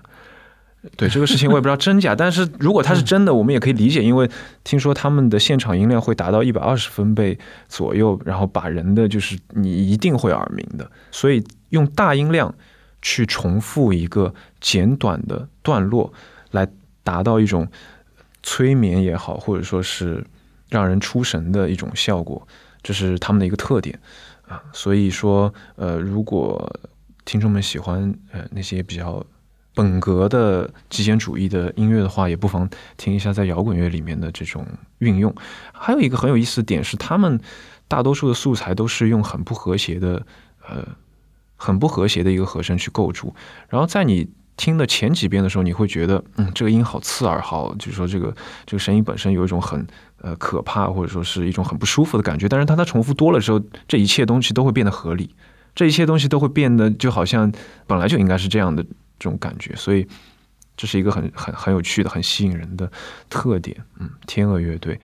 [0.96, 4.30] 对这个事情我也不知道真假，但是如果它是真的，我们也可以理解，因为
[4.64, 12.56] 听说他们的现场音量会达到一百二十分贝左右，然后把人的就是你一定会耳鸣的，所以用大音量
[13.02, 16.14] 去重复一个简短的段落，
[16.52, 16.66] 来
[17.04, 17.68] 达到一种
[18.42, 20.26] 催眠也好，或者说是
[20.70, 22.48] 让人出神的一种效果，
[22.82, 24.00] 这是他们的一个特点
[24.48, 24.64] 啊。
[24.72, 26.74] 所以说，呃，如果
[27.26, 29.22] 听众们喜欢呃那些比较。
[29.80, 34.68] 本格的极简主义的音乐的话，也不妨听一下在摇滚乐里面的这种
[34.98, 35.34] 运用。
[35.72, 37.40] 还有一个很有意思的点是，他们
[37.88, 40.26] 大多数的素材都是用很不和谐的，
[40.68, 40.86] 呃，
[41.56, 43.34] 很不和谐的一个和声去构筑。
[43.70, 44.28] 然后在你
[44.58, 52.50] 听的前几遍的时候，你会觉得，嗯，这个音好刺耳，好，就是说这个这个声音本身有一种很呃可怕，或者说是一种很不舒服的感觉。
[52.50, 55.34] 但是当它重复多了之后，这一切东西都会变得合理，
[55.74, 57.50] 这一切东西都会变得就好像
[57.88, 58.86] 本来就应该是这样的。
[59.20, 60.08] 这种感觉，所以
[60.78, 62.90] 这是一个很很很有趣的、很吸引人的
[63.30, 63.76] 特点。
[64.00, 65.00] 嗯，天鹅乐队。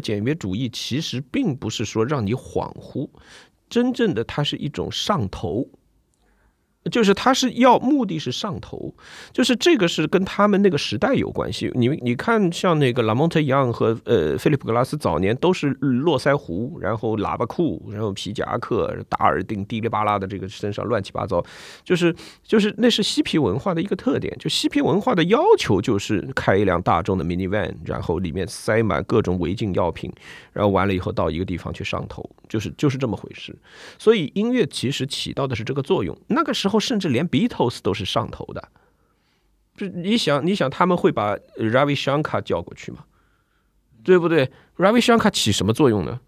[0.00, 3.08] 简约主义其实并不是说让你恍惚，
[3.68, 5.68] 真正的它是一种上头。
[6.90, 8.94] 就是他是要目的是上头，
[9.32, 11.70] 就是这个是跟他们那个时代有关系。
[11.74, 21.44] 你你看，像那个拉蒙特·一样和呃菲利普·格拉斯早年都是络腮胡，然后喇叭裤，然后皮夹克、大耳钉，滴里吧啦的这个身上乱七八糟，
[21.84, 24.34] 就是就是那是嬉皮文化的一个特点。
[24.38, 30.10] 就嬉皮文化的要求就是开一辆大众的 minivan，然后里面塞满各种违禁药品，
[30.52, 33.54] 然后完了以后到一个地方去上头，就是就是这么回事。
[33.98, 36.16] 所以音乐其实起到的是这个作用。
[36.28, 36.78] 那个时候后。
[36.80, 38.68] 甚至连 Beatles 都是上头的，
[39.76, 43.04] 就你想，你想他们会把 Ravi Shankar 叫过去吗？
[44.04, 46.20] 对不对？Ravi Shankar 起什么作用呢？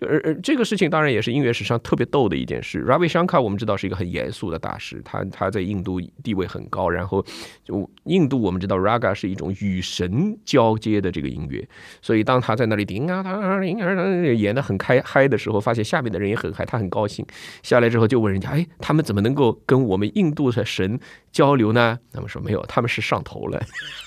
[0.00, 2.84] 就而而这个事情当然也是音乐史上特别逗的一件事。
[2.84, 6.88] Ravi Shankar 我们知道是一个很严肃的大师，他他在印度地位很高。
[6.88, 7.24] 然后
[7.64, 11.66] 就印度我们知道 Raga 是一种与神交接的这个音乐，
[12.00, 17.24] 所以当他在那里叮啊当叮啊演的很开嗨的时候，发现下面的人也很嗨，他很高兴。
[17.62, 20.98] 下来之后就问人家：“哎，他们怎么能够跟我们印度的神
[21.30, 23.62] 交流呢？”他们说：“没有，他们是上头了。”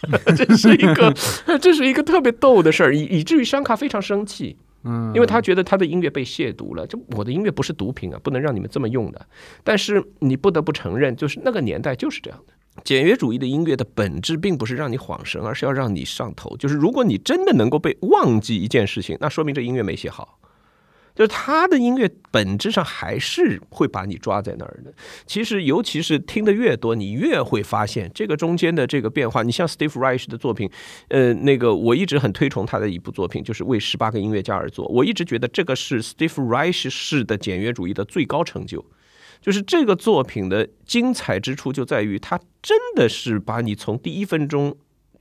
[0.35, 1.13] 这是一个
[1.59, 4.57] 这是一个特别逗的事儿，以以至于香卡非常生气。
[4.85, 9.25] 嗯，因为他觉得他的音乐被亵渎了，就我的音乐不是毒品啊，不能让你们这么用的。
[9.63, 12.53] 但是你不得不承认，就是那个年代就是这样的。
[12.83, 16.55] 简约主义的音乐的本质并不是让你恍神，而是要让你上头。
[16.57, 20.39] 就是如果你真的能够被忘记一件事情，那说明这音乐没写好。
[21.15, 24.93] 就是他的音乐本质上还是会把你抓在那儿的。
[25.25, 29.41] 其实，尤其是听得越多，你越会发现这个中间的这个变化。
[29.41, 30.69] 你像 Steve Reich 的作品，
[31.07, 34.85] 呃，那个我一直很推崇他的一部作品，就是为十八个音乐家而作。
[34.89, 38.85] 我一直觉得这个是 Steve Reich 式的简约主义的最高成就。
[39.41, 44.75] 就是这个作品的精彩之处就在于，它真的是把你从第一分钟。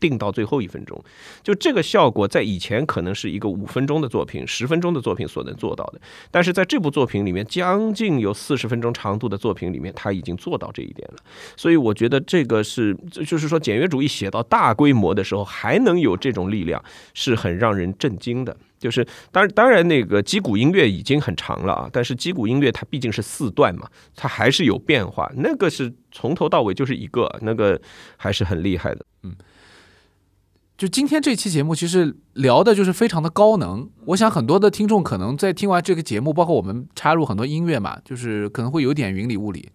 [0.04, 1.02] 定到最后一分钟，
[1.42, 6.00] 就这个效果，在以前可能是一个五分钟的作品、十分钟的作品所能做到的，
[6.30, 11.16] 但是在这部作品里面，将近有四十分钟长度的作品里面，他已经做到这一点了。
[11.56, 12.94] 所以我觉得这个是，
[13.26, 16.84] 就是说简约主义写到大规模的时候，还能有这种力量，
[17.14, 18.54] 是很让人震惊的。
[18.78, 19.02] 就是
[19.32, 25.30] 当然，当然那个击鼓音乐已经很长了啊，但是击鼓音乐它毕竟是四段嘛，它还是有变化。
[25.36, 27.80] 那个是从头到尾就是一个，那个
[28.18, 29.06] 还是很厉害的。
[29.22, 29.34] 嗯。
[30.76, 33.88] 就今天这期节目，其实聊的就是非常的高能。
[34.06, 39.70] 我想很多的听众可能在听完这个节目，包括我们插入很多音乐嘛，就是可能会有点云里雾里。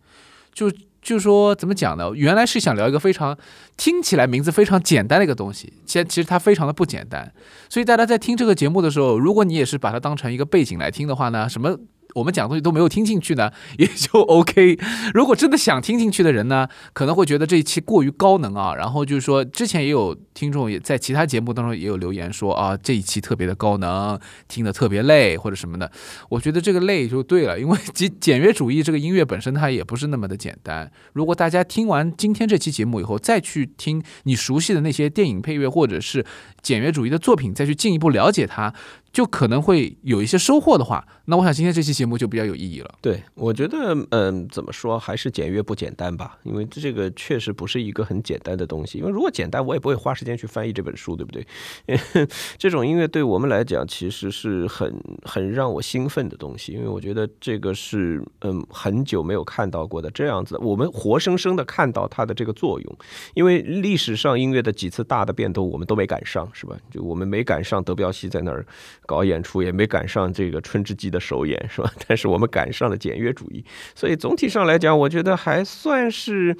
[0.54, 0.70] 就
[1.02, 2.12] 就说怎么讲呢？
[2.14, 3.38] 原来是想聊一个非常
[3.78, 7.32] 听起来名字非常简单的一个东西，其实其实它非常的不简单。
[7.70, 11.78] 所以大家在听这个节目的时候，如果你也是把它当成一个背景来听的话呢，什么？
[12.16, 14.78] 我们讲的东西都没有听进去呢， 也就 OK。
[15.14, 18.74] 如果真的想听进去的人呢，可能会觉得这一期过于高能啊。
[18.76, 25.92] 然后就是说，之前也有听众也在其他节目当中也有留言说啊，这一期特别的高能，听得特别累或者什么的。
[26.30, 30.92] 我觉得这个累就对了，因为 简简约主义这个音乐本身它也不是那么的简单。
[31.14, 36.26] 如果大家听完今天这期节目以后，再去听你熟悉的那些电影配乐或者是
[36.62, 38.74] 简约主义的作品，再去进一步了解它。
[39.12, 42.96] 就可能会有一些收获的话，那我想今天这期节目就比较有意义了。
[43.02, 46.38] 对，我觉得，嗯，怎么说，还是简约不简单吧？
[46.44, 49.00] 因为这个确实不是一个很简单的东西。
[49.00, 51.46] 因为如果简单，我也不会花时间去翻译这本书，对不对？
[52.58, 54.94] 这种音乐对我们来讲，其实是很
[55.24, 56.74] 很让我兴奋的东西。
[56.74, 62.98] 因为我觉得这个是，嗯，很久没有看到过的这样子，我们活生生的看到它的这个作用。
[63.34, 66.76] 因为历史上音乐的几次大的变动，我们都没赶上，是吧？
[66.92, 68.66] 就我们没赶上德彪西在那儿。
[69.10, 71.92] 搞演出也没赶上这个春之祭的首演，是吧？
[72.08, 76.56] 但是我们赶上了简约主义，所以总体上来讲，我觉得还算是，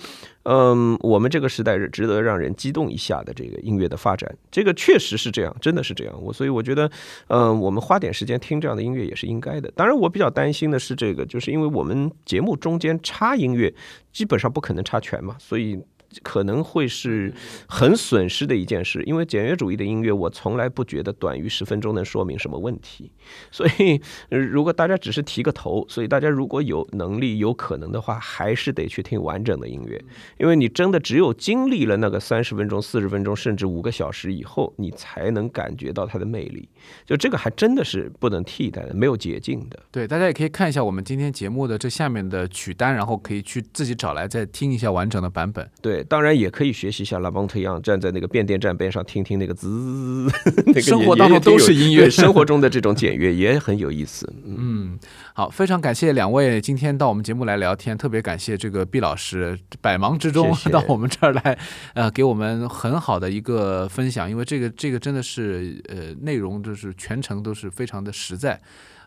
[0.46, 4.36] 嗯，我们这个时代是值得让人激动一下的这个音乐的发展。
[4.50, 6.20] 这个确实是这样，真的是这样。
[6.20, 6.90] 我所以我觉得，
[7.28, 9.72] 嗯，我们花点时间听这样的音乐也是应该的。
[9.76, 13.72] 当然，我比较担心的是这个，就是因为我们节目中间插音乐，
[14.12, 15.80] 基本上不可能插全嘛，所以。
[16.24, 17.34] 可能会是
[17.68, 23.12] 很损失的一件事，因为简约主义的音乐，我从来不觉得短于十分钟能说明什么问题。
[23.52, 30.04] 所以，如果大家只是提个头，所以大家如果有能力、有可能的话，还是得去听完整的音乐，
[30.38, 36.68] 因为你真的只有经历了那个三十分钟、四十分钟，甚至五个小时以后，你才能感觉到它的魅力。
[37.06, 39.80] 就这个还真的是不能替代的，没有捷径的。
[39.92, 45.70] 对，大家也可以看一下我们今天节目的这下面的曲单，然后可以去自己找来再听一下完整的版本。
[45.82, 45.99] 对。
[46.04, 50.28] 当然也可以学习一下拉邦特一样，站在那个变电站边上听听那个滋，
[50.68, 54.32] 那个生活当中都是音乐，生活中的这种简约也很有意思。
[54.46, 54.98] 嗯，
[55.34, 61.58] 好，非常感谢两位今天到我们节目来聊天，特别感谢这个毕老师百忙之中到我们这儿来，
[61.94, 68.60] 呃，给我们很好的一个分享，因为这个这个真的是呃内容就是全程都是非常的实在。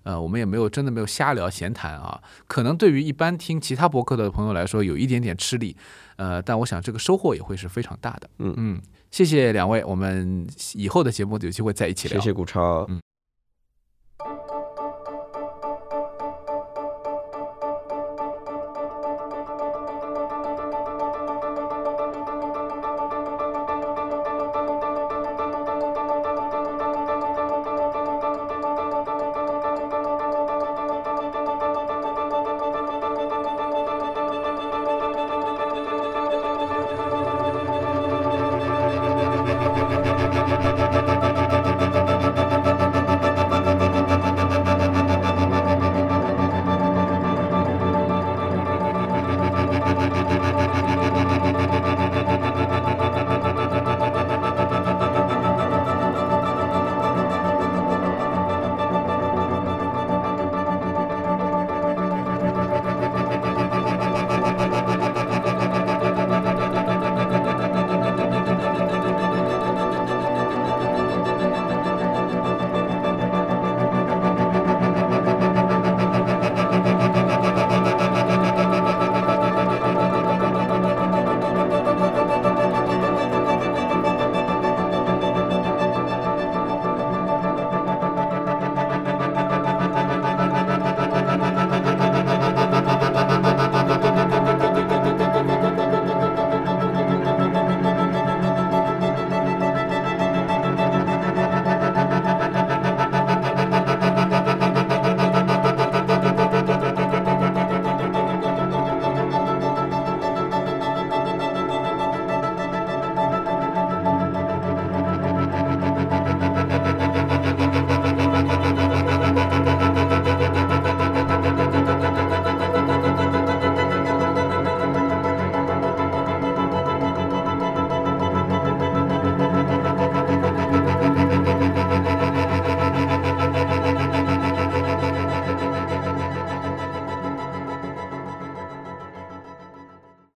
[0.04, 5.76] 呃，我们也没有真的没有瞎聊闲谈啊，可能对于一般听其他博客的朋友来说有一点点吃力，
[6.16, 8.30] 呃，但我想这个收获也会是非常大的。
[8.38, 12.18] 嗯嗯，谢谢两位，我们以后的节目有机会在一起聊。
[12.18, 12.86] 谢谢古超。
[12.88, 13.00] 嗯。